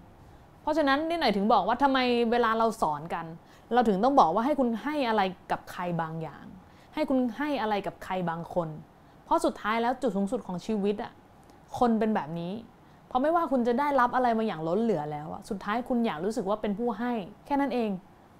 [0.61, 1.99] เพราะฉะนั้นนี่หน่อยถึงบอกว่าทำไม
[2.31, 3.25] เวลาเราสอนกัน
[3.73, 5.21] เราถึงต้องบอกว่าให้คุณให้อะไร
[5.51, 6.45] กับใครบางอย่าง
[6.93, 8.69] ให้คุณให้อะไรกับใครบางคน
[9.25, 11.11] เพราะสุดท้ายแล้วจุดสูงสุดของชีวิตอะ
[11.79, 12.53] คนเป็นแบบนี้
[13.07, 17.13] เพราะไม่ว่าคุณจะได้รับอะไรมาอย่างล้นเหลือแล้วอะสุดท้ายคุณอยากรู้สึกว่าเป็นผู้ให้
[17.45, 17.89] แค่นั้นเอง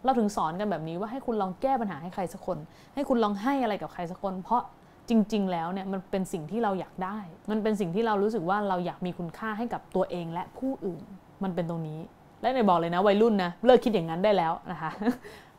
[0.04, 2.58] เราถึงสอนกันแบบนี้ว่าให้คุณลองแก้ปัญหาให้ใครสักคน
[2.96, 4.62] ให้คุณลองให้อะไรกับใครสักคน เพราะ
[5.10, 7.18] จริง ๆ แล้วเนี่ยมันเป็นสิ่งที่เราอยากได้
[7.52, 11.04] มันเป็นสิ่งที่เรารู้สึกว่าเราอยากมีคุณค่าให้กับตัวเองและผู้อื่น
[11.44, 12.00] มันเป็นตรงนี้
[12.42, 14.92] และในบอกเลยนะวัยรุ่นนะเลิกคิดอย่างนั้นได้แล้วนะคะ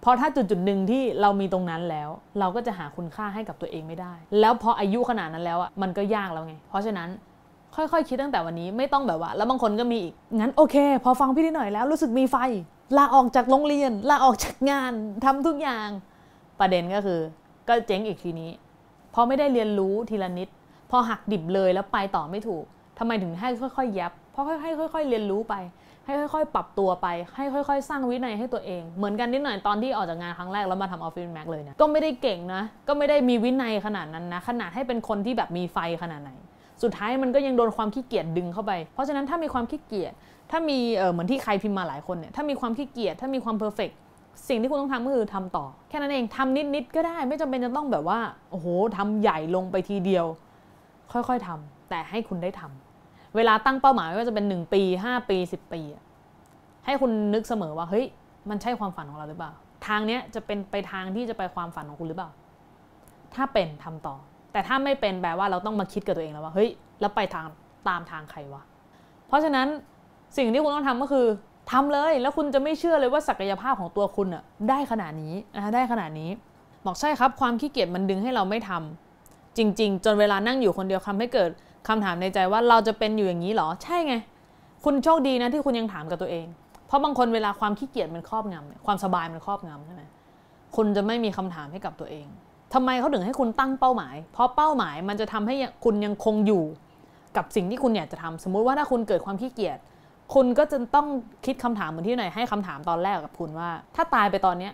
[0.01, 7.09] เพราะถ้าจุดจุดหนึ่งที่เรามีตรงนั้นแล้ว เราก็จะหาคุณค่าให้กับตัวเองไม่ได้ แล้วพออายุขนาดนั้นแล้วอะมันก็ยากแล้วไง เพราะฉะนั้น
[7.77, 12.37] ค่อยๆคคิดตั้งแต่วันนี้ไม่ต้องแบบว่า แล้วบางคนก็มีอีก งั้นโอเค พอฟังพี่นิดหน่อยแล้วรู้สึกมีไฟ
[12.99, 14.92] ลาออกจากโรงเรียนลาออกจากงาน
[15.25, 15.88] ทำทุกอย่าง
[16.61, 17.21] ประเด็นก็คือ
[17.68, 18.51] ก็เจ๊งอีกทีนี้
[19.14, 20.49] พอไม่ได้เรียนรู้ทีละนิด
[20.90, 22.64] พอหักดิบเลยแล้วไปต่อไม่ถูก
[22.99, 25.55] ททำไมถึงให้ค่อยๆ ยับ เพราะให้ค่อย ๆ เรียนรู้ไป
[26.07, 36.31] ให้ค่อย ๆ ปรับตัวไป ให้ค่อย ๆ สร้างวินัยให้ตัวเอง เหมือนกันนิดหน่อยตอนที่ออกจากงานครั้งแรกแล้วมาทำออฟฟิศแม็กเลยเนี่ยก็ไม่ได้เก่งนะก็ไม่ได้มีวินัยขนาดนั้นนะขนาดให้เป็นคนที่แบบมีไฟขนาดไหน
[36.83, 40.12] สุดท้ายมันก็ยังโดนความขี้เกียจดึงเข้าไป เพราะฉะนั้นถ้ามีความขี้เกียจ
[40.51, 43.90] ถ้ามีเออเหมือนที่ใครพิมพ์มาหลายคนเนี่ยถ้ามีความขี้เกียจถ้ามีความเพอร์เฟก
[44.49, 48.18] สิ่งที่คุณต้องทำก็คือทำต่อ แค่นั้นเองทำนิดๆก็ได้ ไม่จำเป็นจะต้องแบบว่า
[48.51, 48.66] โอ้โห
[48.97, 50.27] ทำใหญ่ลงไปทีเดียว
[51.12, 52.91] ค่อยๆทำแต่ให้คุณได้ทำ
[53.37, 55.81] เวลาตั้งเป้าหมายว่าจะเป็น 1 ปี 5 ปี 10 ปี
[56.87, 58.07] ให้คุณนึกเสมอว่าเฮ้ย
[58.51, 59.53] มันใช่ความฝันของเราหรือเปล่า
[59.87, 62.31] ทางเนี้ยจะเป็นไปทางที่จะไปความฝันของคุณหรือเปล่า
[63.35, 64.16] ถ้าเป็นทำต่อ
[64.53, 67.47] แต่ถ้าไม่เป็นแปลว่าเราต้องมาคิดกับตัวเองแล้วว่าเฮ้ยแล้วไปทาง
[67.88, 68.62] ตามทางใครวะ
[69.29, 69.68] เพราะฉะนั้น
[70.37, 71.27] สิ่งที่คุณต้องทำก็คือ
[71.73, 76.31] ทำเลยแล้วคุณจะไม่เชื่อเลยว่าศักยภาพของตัวคุณอะได้ขนาดนี้นะได้ขนาดนี้
[76.87, 81.51] บอกใช่ครับความขี้เกียจมันดึงให้เราไม่ทำจริง ๆ จนเวลานั่งอยู่คนเดียวทาให้เกิด
[81.88, 84.14] คำถามในใจว่าเราจะเป็นอยู่อย่างนี้หรอ ใช่ไง
[84.85, 86.47] คุณโชคดีนะที่คุณยังถามกับตัวเอง
[86.87, 90.03] เพราะบางคนเวลาความขี้เกียจมันครอบงำเนี่ยความสบายมันครอบงำใช่ไหม
[90.77, 92.27] คุณจะไม่มีคำถามให้กับตัวเอง
[92.75, 96.64] ทำไมเขาถึงให้คุณตั้งเป้าหมาย เพราะเป้าหมายมันจะทำให้คุณยังคงอยู่
[97.37, 99.79] กับสิ่งที่คุณอยากจะทำสมมุติว่าถ้าคุณเกิดความขี้เกียจ
[100.35, 101.07] คุณก็จะต้อง
[101.47, 104.73] คิดคำถามเหมือนที่ไหนให้คำถามตอนแรกกับคุณว่า ถ้าตายไปตอนเนี้ย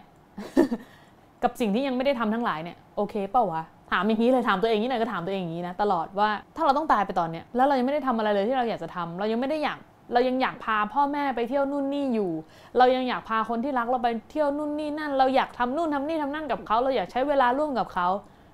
[1.42, 9.78] กับสิ่งที่ยังไม่ได้ทำทั้งหลายเนี่ยโอเคเปล่าวะ ถามอย่างนี้เลยถามตัวเองนี่หน่อยก็ถามตัวเองอย่างนี้นะตลอดว่าถ้าเราต้องตายไปตอนเนี้ยแล้วเรายังไม่ได้ทำอะไรเลยที่เราอยากจะทำเรายังไม่ได้อยาก
[10.12, 12.30] เรายังอยากพาพ่อแม่ไปเที่ยวนู่นนี่อยู่
[12.78, 18.08] เรายังอยากพาคนที่รักเราไปเที่ยวนู่นนี่นั่น เราอยากทำนู่นทำนี่ทำนั่นกับเขาเราอยากใช้เวลาร่วมกับเขา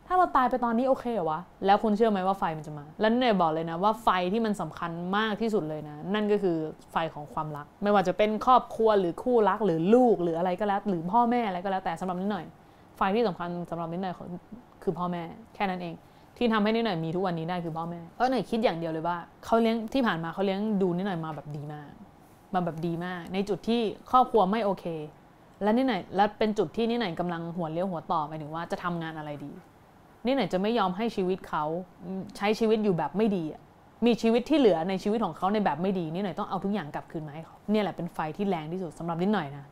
[0.08, 6.56] ถ้าเราตายไปตอนนี้โอเคเหรอวะ แล้วคุณเชื่อไหมว่าไฟมันจะมา แล้วเนี่ยบอกเลยนะว่าไฟที่มันสำคัญมากที่สุดเลยนะ นั่นก็คือ
[6.92, 12.44] ไฟของความรัก ไม่ว่าจะเป็นครอบครัวหรือคู่รักหรือลูกหรืออะไรก็แล้ว หรือพ่อแม่อะไรก็แล้วแต่สำหรับนิดหน่อย
[12.96, 14.14] ไฟที่สำคัญสำหรับนิดหน่อย
[14.84, 15.22] คือพ่อแม่
[15.54, 15.94] แค่นั้นเอง
[16.36, 21.90] ที่ทำให้นิดหน่อยมีทุกวันนี้ได้คือพ่อแม่เพราะหน่อยคิดอย่างเดียวเลยว่าเขาเลี้ยงที่ผ่านมาเขาเลี้ยงดูนิดหน่อยมาแบบดีมาก
[22.54, 24.84] มาแบบดีมาก ในจุดที่ครอบครัวไม่โอเค
[25.62, 29.52] และนิดหน่อยและเป็นจุดที่นิดหน่อยกำลังหัวเลี้ยวหัวต่อหมายถึงว่าจะทำงานอะไรดี
[30.26, 31.64] นี่ไหนจะไม่ยอมให้ชีวิตเขา
[32.36, 33.44] ใช้ชีวิตอยู่แบบไม่ดี
[34.06, 39.64] มีชีวิตที่เหลือในชีวิตของเขาในแบบไม่ดีนี่หน่อยต้องเอาทุกอย่างกลับคืนมาให้เขาเนี่ยแหละเป็นไฟที่แรงที่สุดสำหรับนิดหน่อยนะ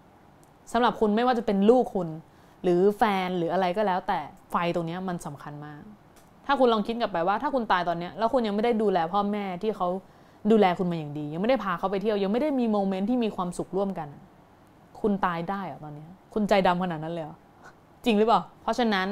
[0.72, 2.08] สำหรับคุณไม่ว่าจะเป็นลูกคุณ
[2.62, 4.20] หรือแฟนหรืออะไรก็แล้ว แต่
[4.50, 5.82] ไฟตรงนี้มันสำคัญมาก
[6.46, 9.88] ถ้าคุณลองคิดกลับไปว่าถ้าคุณตายตอนนี้แล้วคุณยังไม่ได้ดูแลพ่อแม่ที่เขา
[10.50, 14.08] ดูแลคุณมาอย่างดี ยังไม่ได้พาเขาไปเที่ยว ยังไม่ได้มีโมเมนต์ที่มีความสุขร่วมกัน
[15.00, 17.36] คุณตายได้หรอตอนนี้ คุณใจดำขนาดนั้นเลยเหรอ
[18.04, 19.08] จริงหรือเปล่า เพราะฉะนั้น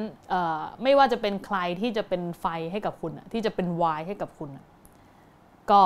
[0.82, 4.50] ไม่ว่าจะเป็นใครที่จะเป็นไฟให้กับคุณที่จะเป็นวายให้กับคุณ
[5.70, 5.80] ก็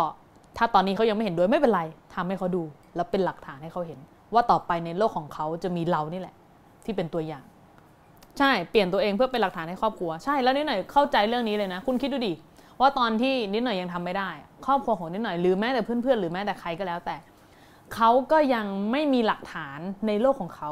[0.57, 1.83] ถ้าตอนนี้เขายังไม่เห็นด้วยไม่เป็นไร
[2.14, 2.62] ทำให้เขาดู
[2.96, 3.98] แล้วเป็นหลักฐานให้เขาเห็น
[4.35, 6.35] ว่าต่อไปในโลกของเขาจะมีเรานี่แหละ
[6.85, 7.44] ที่เป็นตัวอย่าง
[8.38, 12.33] ใช่เปลี่ยนตัวเองเพื่อเป็นหลักฐานให้ครอบครัวใช่แล้วนิดหน่อยเข้าใจเรื่องนี้เลยนะ คุณคิดดูดิ
[12.81, 14.31] ว่าตอนที่นิดหน่อยยังทำไม่ได้
[14.66, 17.16] ครอบครัวของนิดหน่อยหรือแม้แต่เพื่อนๆหรือแม้แต่ใครก็แล้วแต่
[17.94, 20.70] เขาก็ยังไม่มีหลักฐานในโลกของเขา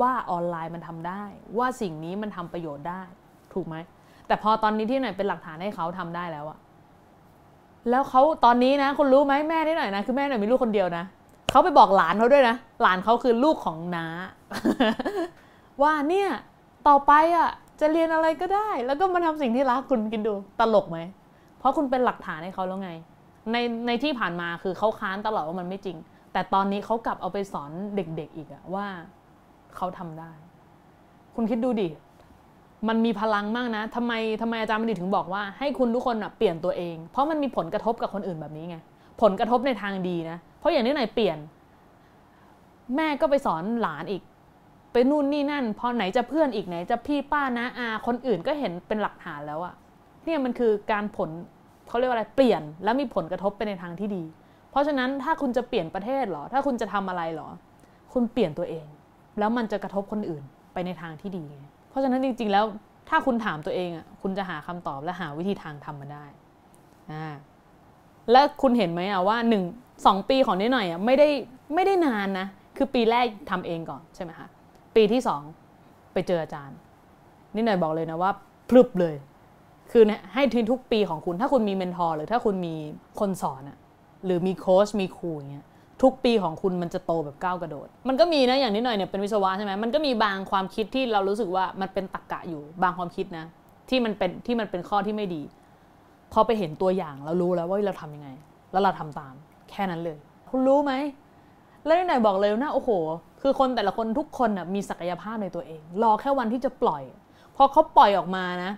[0.00, 1.22] ว่าออนไลน์มันทำได้
[1.58, 3.02] ว่าสิ่งนี้มันทำประโยชน์ได้
[3.54, 3.76] ถูกไหม
[4.26, 6.58] แต่พอตอนนี้ที่หน่อยเป็นหลักฐานให้เขาทำได้แล้วอะ
[7.90, 11.04] แล้วเขาตอนนี้นะคุณรู้ไหมแม่ที่ไหน่อยนะคือแม่หน่อยมีลูกคนเดียวนะ
[11.50, 14.06] เขาไปบอกหลานเขาด้วยนะหลานเขาคือลูกของน้า
[15.82, 16.30] ว่าเนี่ย
[16.88, 17.48] ต่อไปอะ
[17.80, 20.98] จะเรียนอะไรก็ได้ แล้วก็มาทำสิ่งที่รักคุณกินดูตลกไหม
[21.58, 22.90] เพราะคุณเป็นหลักฐานให้เขาแล้วไง
[23.52, 25.96] ในในที่ผ่านมาคือเขาค้านตลอดว่ามันไม่จริง
[26.32, 28.86] แต่ตอนนี้เขากลับเอาไปสอนเด็กๆอีกอะว่า
[29.76, 30.32] เขาทำได้
[31.34, 31.88] คุณคิดดูดิ
[32.88, 38.76] มันมีพลังมากนะทำไมทำไมอาจารย์บัณฑิตถึงบอกว่าให้คุณทุกคนเปลี่ยนตัวเอง เพราะมันมีผลกระทบกับคนอื่นแบบนี้ไง
[39.22, 41.38] ผลกระทบในทางดีนะ เพราะอย่างนี้ไหนเปลี่ยน
[42.96, 44.22] แม่ก็ไปสอนหลานอีก
[44.92, 49.74] ไปนู่นนี่นั่น พอไหนจะเพื่อนอีกไหนจะพี่ป้านะอาคนอื่นก็เห็นเป็นหลักฐานแล้วอะ
[50.24, 51.30] เนี่ยมันคือการผล
[51.88, 54.22] เขาเรียกว่าอะไรเปลี่ยน แล้วมีผลกระทบไปในทางที่ดี
[54.70, 57.48] เพราะฉะนั้นถ้าคุณจะเปลี่ยนประเทศหรอ ถ้าคุณจะทำอะไรหรอ
[58.12, 58.86] คุณเปลี่ยนตัวเอง
[59.38, 61.44] แล้วมันจะกระทบคนอื่นไปในทางที่ดี
[61.88, 62.64] เพราะฉะนั้นจริง ๆ แล้ว
[63.08, 66.24] ถ้าคุณถามตัวเองอะคุณจะหาคำตอบและหาวิธีทางทำมาได้
[67.12, 67.26] อ่า
[68.32, 69.62] แล้วคุณเห็นไหมอะว่าหนึ่ง
[70.06, 71.28] สองปีของนิดหน่อยอะไม่ได้
[71.74, 74.48] ไม่ได้นานนะคือปีแรกทำเองก่อนใช่ไหมคะ
[74.96, 75.42] ปีที่สอง
[76.12, 76.76] ไปเจออาจารย์
[77.54, 78.30] นิดหน่อยบอกเลยนะว่า
[78.68, 79.14] พลึบเลย
[79.92, 82.74] คือให้ทีทุกปีของคุณถ้าคุณมีเมนทอร์หรือถ้าคุณมี
[83.20, 83.78] คนสอนอะ
[84.24, 85.66] หรือมีโค้ชมีครูอย่างเงี้ย
[86.02, 93.44] ทุกปีของคุณมันจะโตแบบก้าวกระโดด มันก็มีนะอย่างนิดหน่อยเนี่ยเป็นวิศวะใช่ไหมมันก็มีบางความคิดที่เรารู้สึกว่ามันเป็นตรกกะอยู่บางความคิดนะ
[93.88, 95.42] ที่มันเป็นที่มันเป็นข้อที่ไม่ดี
[96.32, 98.28] พอไปเห็นตัวอย่างเรารู้แล้วว่าเราทํำยังไง
[98.72, 99.34] แล้วเราทำตาม
[99.70, 100.18] แค่นั้นเลย
[100.50, 100.92] คุณรู้ไหม
[101.84, 102.90] แล้วนิดหน่อยบอกเลยนะโอ้โห
[103.42, 107.02] คือคนแต่ละคนทุกคนมีศักยภาพในตัวเอง รอแค่วันที่จะปล่อย
[107.56, 108.72] พอเขาปล่อยออกมานะ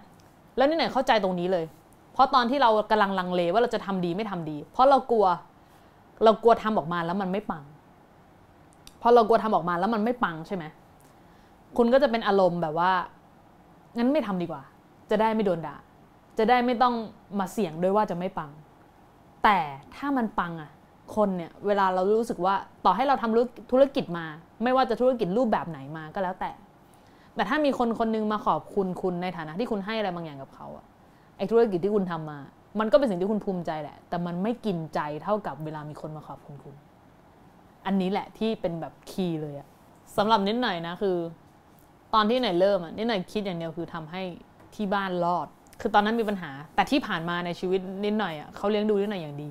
[0.56, 1.64] แล้วนิดหนเข้าใจตรงนี้เลย
[2.12, 5.26] เพราะตอนที่เรากำลังลังเลว่าเราจะทำดีไม่ทำดี เพราะเรากลัว
[6.24, 7.62] เรากลัวทำออกมาแล้วมันไม่ปัง
[9.02, 10.64] พอเรากลัวทำออกมาแล้วมันไม่ปังใช่ไหม
[11.76, 12.92] คุณก็จะเป็นอารมณ์แบบว่า
[13.96, 14.62] งั้นไม่ทำดีกว่า
[15.10, 15.76] จะได้ไม่โดนด่า
[16.38, 16.94] จะได้ไม่ต้อง
[17.38, 18.50] มาเสี่ยงด้วยว่าจะไม่ปัง
[19.44, 19.58] แต่
[19.96, 20.70] ถ้ามันปังอะ
[21.16, 24.26] คนเนี่ยเวลาเรารู้สึกว่าต่อให้เราทำธุรกิจมา
[24.62, 26.50] ไม่ว่าจะธุรกิจรูปแบบไหนมาก็แล้วแต่
[27.34, 30.84] แต่ถ้ามีคนคนนึงมาขอบคุณคุณในฐานะที่คุณให้อะไรบางอย่างกับเขาอะ
[31.36, 32.38] ไอธุรกิจที่คุณทำมา
[32.80, 36.74] มันก็เป็นสิ่งที่คุณภูมิใจแหละ แต่มันไม่กินใจเท่ากับเวลามีคนมาขอบคุณคุณ
[37.86, 39.68] อันนี้แหละที่เป็นแบบคีย์เลยอะ
[40.16, 41.16] สำหรับนิดหน่อยนะคือ
[42.14, 44.22] ตอนที่หน่อยเริ่มอะนิดหน่อยคิดอย่างเดียวคือทำให้
[44.74, 45.46] ที่บ้านรอด
[45.80, 49.50] คือตอนนั้นมีปัญหา แต่ที่ผ่านมาในชีวิตนิดหน่อยอะเขาเลี้ยงดูนิดหน่อยอย่างดี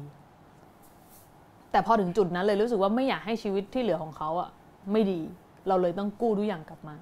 [1.73, 4.49] แต่พอถึงจุดนั้นเลยรู้สึกว่าไม่อยากให้ชีวิตที่เหลือของเขาอะ
[4.91, 5.19] ไม่ดี
[5.67, 6.95] เราเลยต้องกู้ทุกอย่างกลับมา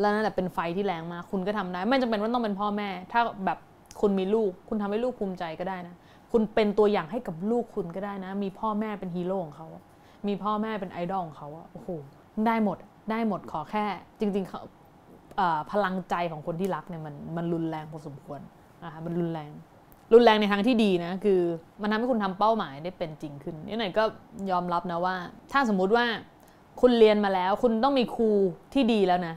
[0.00, 3.58] แล้วนั่นแหละเป็นไฟที่แรงมากคุณก็ทำได้ ไม่จำเป็นว่าต้องเป็นพ่อแม่ ถ้าแบบ
[4.00, 5.94] คุณมีลูก คุณทำให้ลูกภูมิใจก็ได้นะ
[6.32, 9.66] คุณเป็นตัวอย่างให้กับลูกคุณก็ได้นะ มีพ่อแม่เป็นฮีโร่ของเขา
[10.28, 11.88] มีพ่อแม่เป็นไอดอลของเขาโอ้โห
[12.46, 12.78] ได้หมด
[13.10, 13.84] ได้หมดขอแค่
[14.20, 14.60] จริงๆเขา
[15.72, 18.40] พลังใจของคนที่รักเนี่ยมันมันรุนแรงพอสมควร
[18.84, 19.50] นะคะมันรุนแรง
[20.12, 21.40] รุนแรงในทางที่ดีนะ คือ
[21.82, 24.04] มันทำให้คุณทำเป้าหมายได้เป็นจริงขึ้นนี่หน่อยก็
[24.50, 25.14] ยอมรับนะว่า
[25.52, 26.04] ถ้าสมมุติว่า
[26.80, 28.30] คุณเรียนมาแล้ว คุณต้องมีครู
[28.74, 29.34] ที่ดีแล้วนะ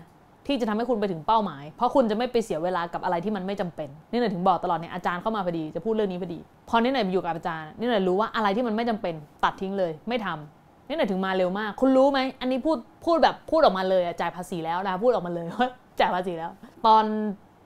[0.48, 16.52] ที่จะทำให้คุณไปถึงเป้าหมาย เพราะคุณจะไม่ไปเสียเวลากับอะไรที่มันไม่จำเป็น นี่หน่อยถึงบอกตลอดเนี่ยอาจารย์เข้ามาพอดีจะพูดเรื่องนี้พอดี พอนี่หน่อยอยู่กับอาจารย์ นี่หน่อยรู้ว่าอะไรที่มันไม่จำเป็น ตัดทิ้งเลย ไม่ทำนี่หน่อยถึงมาเร็วมาก คุณรู้ไหม อันนี้พูดพูดแบบพูดออกมาเลยจ่ายภาษีแล้วนะพูดออกมาเลยว่าจ่ายภาษีแล้ว
[16.88, 17.04] ตอน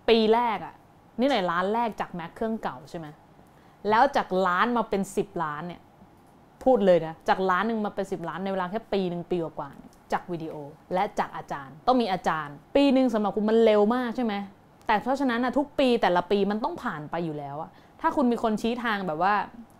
[0.09, 0.73] ปีแรกอะ
[1.19, 3.07] นี่หน่อยล้านแรกจากแม็กเครื่องเก่าใช่ไหม
[3.89, 5.81] แล้วจากล้านมาเป็นสิบล้านเนี่ย
[6.63, 9.69] พูดเลยนะจากล้านหนึ่งมาเป็นสิบล้านในเวลาแค่ปีหนึ่งปีกว่า
[10.11, 10.55] จากวิดีโอ
[10.93, 14.33] และจากอาจารย์ ต้องมีอาจารย์ ปีหนึ่งสำหรับคุณมันเร็วมากใช่ไหม
[14.87, 17.69] แต่เพราะฉะนั้นนะทุกปีแต่ละปีมันต้องผ่านไปอยู่แล้วอะ
[18.01, 19.33] ถ้าคุณมีคนชี้ทางแบบว่า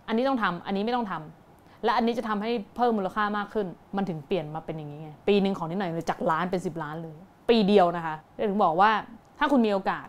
[0.08, 7.16] อันนี้ต้องทำอันนี้ไม่ต้องทำและอันนี้จะทำให้เพิ่มมูลค่ามากขึ้น มันถึงเปลี่ยนมาเป็นอย่างนี้ไงปีหนึ่งของนิดหน่อยเลยจากล้านเป็น 10 ล้านเลย
[7.48, 8.16] ปีเดียวนะคะ
[8.48, 8.90] ถึงบอกว่า
[9.38, 10.06] ถ้าคุณมีโอกาส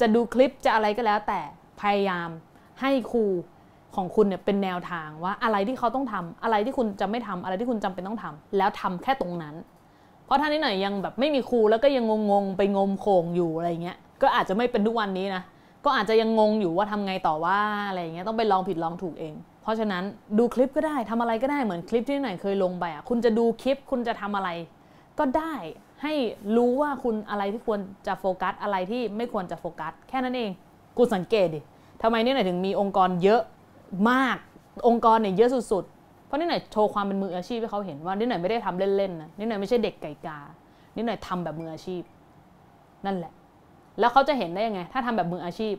[0.00, 1.40] จะดูคลิปจะอะไรก็แล้ว แต่
[1.80, 2.28] พยายาม
[2.80, 3.24] ให้ครู
[3.96, 9.54] ของคุณเนี่ยเป็นแนวทางว่าอะไรที่เขาต้องทำอะไรที่คุณจะไม่ทำอะไรที่คุณจำเป็นต้องทำแล้วทำแค่ตรงนั้น
[10.24, 15.42] เพราะท่านนี้หน่อยยังแบบไม่มีครูแล้วก็ยังงงๆไปงมโขงอยู่อะไรเงี้ยก็อาจจะไม่เป็นทุกวันนี้นะ
[15.84, 20.02] ก็อาจจะยังงงอยู่ว่าทำไงต่อว่าอะไรเงี้ยต้องไปลองผิดลองถูกเอง เพราะฉะนั้น
[20.38, 24.48] ดูคลิปก็ได้ทำอะไรก็ได้เหมือนคลิปที่หน่อยเคยลงไปอะคุณจะดูคลิปคุณจะทำอะไร
[25.18, 25.54] ก็ได้
[26.02, 26.14] ให้
[26.56, 30.50] รู้ว่าคุณอะไรที่ควรจะโฟกัสอะไรที่ไม่ควรจะโฟกัส แค่นั้นเอง
[30.96, 31.60] กูสังเกตดิ
[32.02, 33.42] ทำไมนี่หน่อยถึงมีองค์กรเยอะ
[34.10, 34.36] มาก
[34.88, 40.38] องค์กรเนี่ยเยอะสุดๆ เพราะนี่หน่อยโชว์ความเป็นมืออาชีพให้เขาเห็นว่านี่หน่อยไม่ได้ทำเล่นๆนะนี่หน่อยไม่ใช่เด็กไก่กา
[40.94, 42.02] นี่หน่อยทำแบบมืออาชีพ
[43.06, 43.32] นั่นแหละ
[43.98, 45.74] แล้วเขาจะเห็นได้ยังไง ถ้าทำแบบมืออาชีพ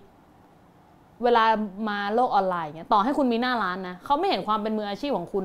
[1.23, 1.43] เวลา
[1.89, 5.43] มาโลกออนไลน์เนี่ยต่อให้คุณมีหน้าร้านนะเขาไม่เห็นความเป็นมืออาชีพของคุณ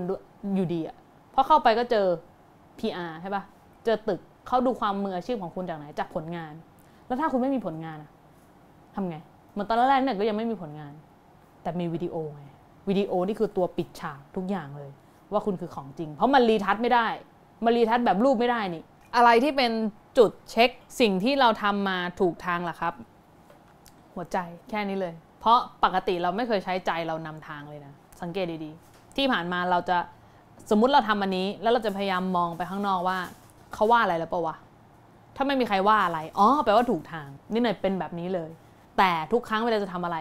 [0.56, 0.96] อยู่ดีอะ
[1.32, 2.06] เพราะเข้าไปก็เจอ
[2.78, 3.42] PR ใช่ปะ
[3.84, 6.52] เจอตึก เขาดูความมืออาชีพของคุณจากไหนจากผลงาน
[7.06, 8.10] แล้วถ้าคุณไม่มีผลงานอะ
[8.94, 9.16] ทำไง
[9.52, 10.92] เหมือนตอนแรกเนี่ยก็ยังไม่มีผลงาน
[11.62, 12.42] แต่มีวิดีโอไง
[12.88, 14.90] วิดีโอนี่คือตัวปิดฉากทุกอย่างเลย
[15.32, 17.06] ว่าคุณคือของจริง เพราะมันรีทัชไม่ได้
[17.64, 18.82] มันรีทัชแบบรูปไม่ได้นี่
[19.16, 19.72] อะไรที่เป็น
[20.18, 22.94] จุดเช็คสิ่งที่เราทำมาถูกทางล่ะครับ
[24.14, 24.38] หัวใจ
[24.70, 29.98] แค่นี้เลย เพราะปกติเราไม่เคยใช้ใจเรานำทางเลยนะ สังเกตดีๆ ที่ผ่านมาเราจะ
[30.70, 33.18] สมมุติเราทำอันนี้ แล้วเราจะพยายามมองไปข้างนอกว่า
[33.74, 34.56] เขาว่าอะไรแล้วปะวะ
[35.36, 38.50] ถ้าไม่มีใครว่าอะไร อ๋อ แปลว่าถูกทาง นี่หน่อยเป็นแบบนี้เลย
[38.98, 40.16] แต่ทุกครั้งเวลาจะทำอะไร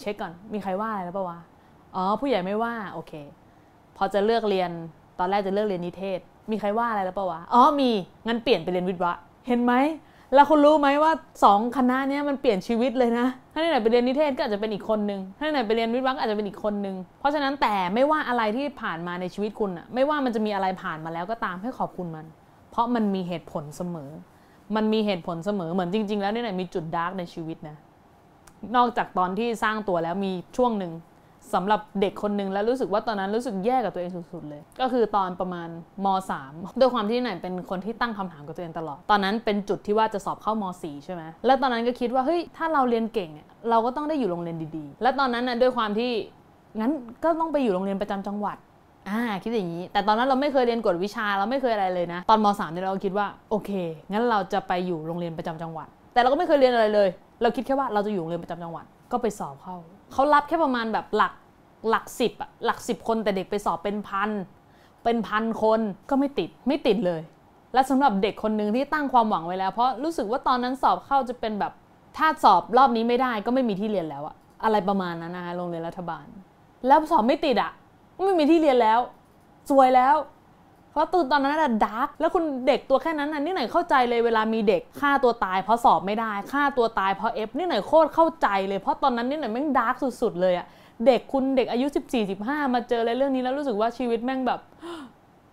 [0.00, 1.38] เช็คก่อน มีใครว่าอะไรแล้วปะวะ
[1.94, 3.12] อ๋อ ผู้ใหญ่ไม่ว่า โอเค
[3.96, 4.70] พอจะเลือกเรียน
[5.18, 7.90] ตอนแรกจะเลือกเรียนนิเทศ มีใครว่าอะไรแล้วปะวะ อ๋อ มี
[8.26, 9.14] งั้นเปลี่ยนไปเรียนวิทย์วะ
[9.46, 9.74] เห็นไหม
[10.34, 11.12] แล้วคุณรู้ไหมว่า
[11.44, 22.26] สองคณะนี้มันเปลี่ยนชีวิตเลยนะ ถ้าไหนไปเรียนนิเทศก็อาจจะเป็นอีกคนนึง ถ้าไหนไปเรียนวิทย์วะก็อาจจะเป็นอีกคนนึง เพราะฉะนั้นแต่ไม่ว่าอะไรที่ผ่านมาในชีวิตคุณอะไม่ว่ามันจะมีอะไรผ่านมาแล้วก็ตามให้ขอบคุณมัน
[22.70, 24.10] เพราะมันมีเหตุผลเสมอ
[24.76, 27.76] มันมีเหตุผลเสมอเหมือนจริง ๆ แล้วนี่ไหนมีจุดดาร์กในชีวิตนะ
[28.76, 30.92] นอกจากตอนที่สร้างตัวแล้วมีช่วงหนึ่ง
[31.54, 35.68] สำหรับเด็กคนหนึ่งแล้วรู้สึกว่าตอนนั้นรู้สึกแย่กับตัวเองสุดๆเลย ก็คือตอนประมาณ
[36.04, 36.06] ม
[36.42, 46.10] .3 ด้วยความที่ไหนเป็นคนที่ตั้งคำถามกับตัวเองตลอด ตอนนั้นเป็นจุดที่ว่าจะสอบเข้าม .4 ใช่ไหมแล้วตอนนั้นก็คิดว่าเฮ้ยถ้าเราเรียนเก่งเนี่ยเราก็ต้องได้อยู่โรงเรียนดีๆ และตอนนั้นนะด้วยความที่
[46.80, 46.92] งั้น
[47.24, 48.56] ก็ต้องไปอยู่โรงเรียนประจำจังหวัด
[49.08, 53.70] อ่าคิดอย่างนี้ แต่ตอนนั้นเราไม่เคยเรียนกฎวิชาเราไม่เคยอะไรเลยนะ ตอนม .3 เนี่ยเราคิดว่าโอเค
[54.10, 57.08] งั้นเราจะไปอยู่โรงเรียนประจำจังหวัด แต่เราก็ไม่เคยเรียนอะไรเลย
[57.42, 59.76] เราคิดแค่ว่าเราจะอยู่โรงเรียนประจำจังหวัด ก็ไปสอบเข้า
[60.12, 61.32] เขารับแค่ประมาณแบบหลัก
[61.88, 64.30] หลักสิบอะหลักสิบคนแต่เด็กไปสอบเป็นพัน
[65.04, 67.20] เป็นพันคนก็ไม่ติดไม่ติดเลย
[67.74, 71.72] และสำหรับเด็กคนหนึ่งที่ตั้งความหวังไว้แล้ว เพราะรู้สึกว่าตอนนั้นสอบเข้าจะเป็นแบบ
[72.16, 74.34] ถ้าสอบรอบนี้ไม่ได้ก็ไม่มีที่เรียนแล้วอะ
[74.64, 76.26] อะไรประมาณนั้นนะคะโรงเรียนรัฐบาล
[76.86, 77.72] แล้วสอบไม่ติดอะ
[78.24, 79.00] ไม่มีที่เรียนแล้ว
[79.70, 80.14] สวยแล้ว
[80.92, 90.66] เพราะตื่นตอนนั้นอะ dark แล้วคุณเด็กตัวแค่นั้นน่ะนี่หน่อยเข้าใจเลยเวลามีเด็กฆ่าตัวตาย เพราะสอบไม่ได้ฆ่าตัวตายเพราะ F นี่หน่อยโคตรเข้าใจเลยเพราะตอนนั้นนี่หน่อยแม่ง dark สุดๆเลยอะ
[91.06, 94.60] เด็กคุณเด็กอายุ 14 15 มาเจออะไรเรื่องนี้แล้วรู้สึกว่าชีวิตแม่งแบบ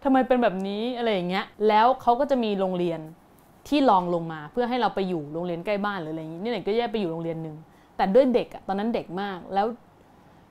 [0.03, 2.99] ทำไมเป็นแบบนี้อะไรอย่างเงี้ย แล้วเขาก็จะมีโรงเรียน
[3.67, 7.55] ที่ลองลงมาเพื่อให้เราไปอยู่โรงเรียนใกล้บ้านหรืออะไรอย่างงี้นี่ไหนก็แยกไปอยู่โรงเรียนหนึ่ง
[7.97, 9.67] แต่ด้วยเด็กอะตอนนั้นเด็กมากแล้ว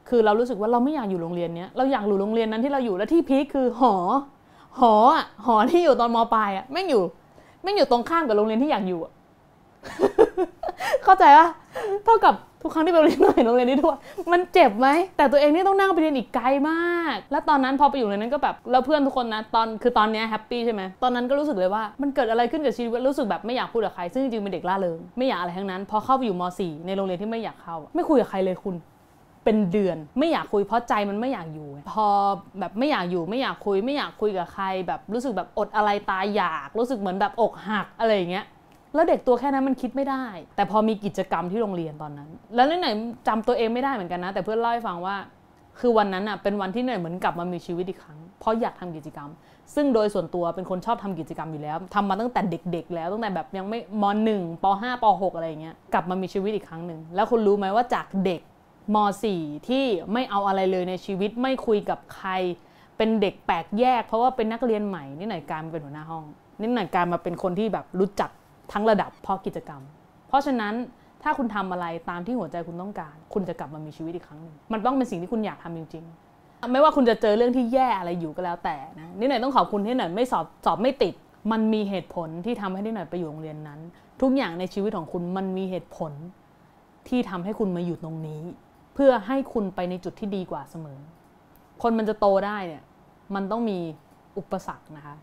[0.08, 3.94] คือเรารู้สึกว่าเราไม่อยากอยู่โรงเรียนเนี้ยเราอยากอยู่โรงเรียนนั้นที่เราอยู่แล้วที่ peak คือหอ
[4.80, 7.02] หออะหอที่อยู่ตอนมปลายอะแม่งอยู่
[7.62, 9.00] แม่งอยู่ตรงข้ามกับโรงเรียนที่อยากอยู่
[11.04, 11.48] เข้าใจปะ
[12.04, 13.94] เท่ากับทุกครั้งที่ไปโรงเรียนหน่โรงเรียนนี้ทั่ว
[14.32, 28.74] มันเจ็บไหมแต่ตัวเองนี่ต้องนั่งไปเรียนอีกไกลมาก แล้วตอนนั้นพอไปอยู่ในนั้นก็แบบแล้วเพื่อนทุกคนนะตอนคือตอนนี้ happy ใช่ไหมตอนนั้นก็รู้สึกเลยว่ามันเกิดอะไรขึ้นกับชีวิตรู้สึกแบบไม่อยากพูดกับใครซึ่งจริงๆเป็นเด็กร่าเริงไม่อยากอะไรทั้งนั้นพอเข้าไปอยู่ม .4 ในโรงเรียนที่ไม่อยากเข้า ไม่คุยกับใครเลยคุณ
[29.46, 32.06] เป็นเดือน ไม่อยากคุยเพราะใจมันไม่อยากอยู่ พอ
[32.60, 38.44] แบบไม่อยากอยู่ไม่อยากคุย ไม่อยากคุยกับใคร แบบรู้สึกแบบอดอะไรตายอยากรู้สึกเหมือนแบบอกหักอะไรอย่างเงี้ย
[38.94, 40.24] แล้วเด็กตัวแค่นั้นมันคิดไม่ได้
[40.56, 42.94] แต่พอมีกิจกรรมที่โรงเรียนตอนนั้น แล้วนี่หน่อย
[43.28, 45.16] จำตัวเองไม่ได้เหมือนกันนะ แต่เพื่อนเล่าให้ฟังว่า
[45.80, 49.30] คือวันนั้นอะเป็นวันที่หน่อยเหมือนกลับมามีชีวิตอีกครั้ง เพราะอยากทำกิจกรรม
[49.74, 58.40] ซึ่งโดยส่วนตัวเป็นคนชอบทำกิจกรรมอยู่แล้วทำมาตั้งแต่เด็ก ๆ แล้วตั้งแต่แบบยังไม่มหนึ่งปห้าปหกอะไรอย่างเงี้ยกลับมามีชีวิตอีกครั้งหนึ่งแล้วคุณรู้ไหมว่าจากเด็ก
[58.94, 58.96] ม
[59.34, 62.30] .4 ที่ไม่เอาอะไรเลยในชีวิตไม่คุยกับใคร
[62.96, 66.24] เป็นเด็กแปลกแยก เพราะว่าเป็นนักเรียนใหม่นี่หน่อยกายมาเป็นหัวหน้าห้อง
[66.60, 68.30] นี่หน่อยกายมาเป็นคนที่แบบรู้จัก
[68.72, 69.82] ทั้งระดับเพราะกิจกรรม
[70.28, 70.74] เพราะฉะนั้น
[71.22, 76.04] ถ้าคุณทำอะไรตามที่หัวใจคุณต้องการ คุณจะกลับมามีชีวิตอีกครั้งหนึ่งมันต้องเป็นสิ่งที่คุณอยากทำจริง
[76.38, 81.14] ๆ ไม่ว่าคุณจะเจอเรื่องที่แย่อะไรอยู่ก็แล้วแต่นะนี่หน่อยต้องขอบคุณที่หน่อยไม่สอบสอบไม่ติด
[81.52, 83.80] มันมีเหตุผลที่ทำให้นี่หน่อยไปอยู่โรงเรียนนั้น
[84.20, 86.12] ทุกอย่างในชีวิตของคุณมันมีเหตุผล
[87.08, 88.42] ที่ทำให้คุณมาอยู่ตรงนี้
[88.98, 90.98] เพื่อให้คุณไปในจุดที่ดีกว่าเสมอ
[91.82, 92.82] คนมันจะโตได้เนี่ย
[93.34, 93.78] มันต้องมี
[94.38, 95.16] อุปสรรคนะคะ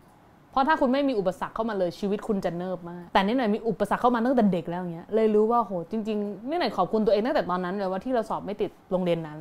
[0.50, 9.38] เพราะถ้าคุณไม่มีอุปสรรคเข้ามาเลยชีวิตคุณจะเนิบมาก แต่นี่หน่อยมีอุปสรรคเข้ามาตั้งแต่เด็กแล้วอย่างเงี้ยเลยรู้ว่าโหจริงๆนี่หน่อยขอบคุณตัวเองตั้งแต่ตอนนั้นเลยว่าที่เราสอบไม่ติดโรงเรียนนั้น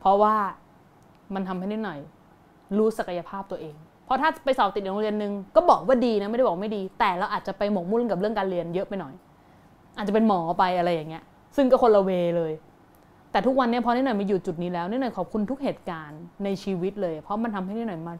[0.00, 0.34] เพราะว่า
[1.34, 1.98] มันทำให้นิดหน่อย
[2.78, 9.14] รู้ศักยภาพตัวเองเพราะถ้าไปสอบติดโรงเรียนหนึ่งก็บอกว่าดีนะไม่ได้บอกไม่ดี แต่เราอาจจะไปหมกมุ่นกับเรื่องการเรียนเยอะไปหน่อย
[9.96, 11.24] อาจจะเป็นหมอไปอะไรอย่างเงี้ย
[11.56, 12.52] ซึ่งก็คนละ way เลย
[13.34, 18.14] แต่ทุกวันนี้พอนิดหน่อยมาอยู่จุดนี้แล้วนิดหน่อยขอบคุณทุกเหตุการณ์ในชีวิตเลย เพราะมันทำให้นิดหน่อยมา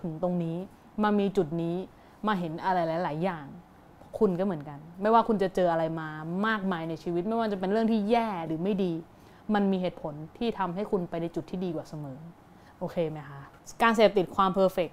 [0.00, 0.56] ถึงตรงนี้
[1.02, 1.76] มามีจุดนี้
[2.26, 3.46] มาเห็นอะไรหลาย ๆ อย่าง
[4.18, 6.08] คุณก็เหมือนกัน ไม่ว่าคุณจะเจออะไรมา
[6.46, 8.92] มากมายในชีวิต ไม่ว่าจะเป็นเรื่องที่แย่หรือไม่ดี
[9.54, 12.18] มันมีเหตุผลที่ทำให้คุณไปในจุดที่ดีกว่าเสมอ
[12.78, 13.40] โอเคไหมคะ
[13.82, 14.88] การเสพติดความ perfect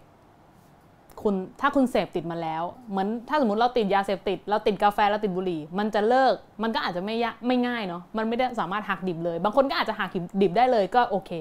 [1.21, 10.09] คุณถ้าคุณเสพติดมาแล้ว เหมือนถ้าสมมติเราติดยาเสพติด เราติดกาแฟเราติดบุหรี่ มันจะเลิกมันก็อาจจะไม่ยะไม่ง่ายเนาะมันไม่ได้สามารถหักดิบเลย บางคนก็อาจจะหัก
[10.41, 11.31] ดิบได้เลยก็โอเค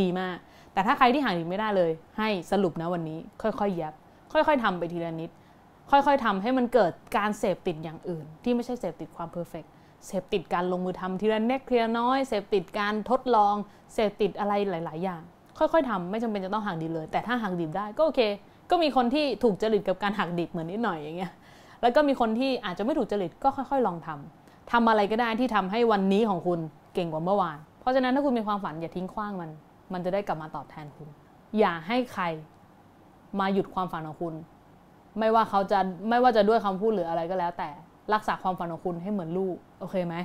[0.00, 0.36] ดีมาก
[0.72, 3.94] แต่ถ้าใครที่หักดิบไม่ได้เลย ให้สรุปนะวันนี้ ค่อยๆแยบ
[4.32, 5.30] ค่อย ๆทำไปทีละนิด
[5.90, 9.64] ค่อยๆทำให้มันเกิดการเสพติดอย่างอื่น ที่ไม่ใช่เสพติดความเพอร์เฟก
[10.06, 13.54] เสพติดการลงมือทำทีละเล็กทีละน้อยเสพติดการทดลอง
[13.94, 15.22] เสพติดอะไรหลาย ๆ อย่าง
[15.58, 18.20] ค่อยๆทำไม่จำเป็นจะต้องหักดิบเลย แต่ถ้าหักดิบได้ก็โอเค
[18.70, 21.32] ก็มีคนที่ถูกจริตกับการหักดิบเหมือนนิดหน่อยอย่างเงี้ย
[21.82, 26.60] แล้วก็มีคนที่อาจจะไม่ถูกจริตก็ค่อย ๆ ลองทำทำอะไรก็ได้ที่ทำให้วันนี้ของคุณ
[26.94, 29.50] เก่งกว่าเมื่อวาน เพราะฉะนั้นถ้าคุณมีความฝันอย่าทิ้งขว้างมัน
[29.92, 31.08] มันจะได้กลับมาตอบแทนคุณ
[31.58, 32.24] อย่าให้ใคร
[33.40, 34.34] มาหยุดความฝันของคุณ
[35.18, 35.78] ไม่ว่าเขาจะ
[36.08, 37.68] ไม่ว่าจะด้วยคำพูดหรืออะไรก็แล้ว แต่
[38.14, 40.16] รักษาความฝันของคุณให้เหมือนลูกโอเคไหม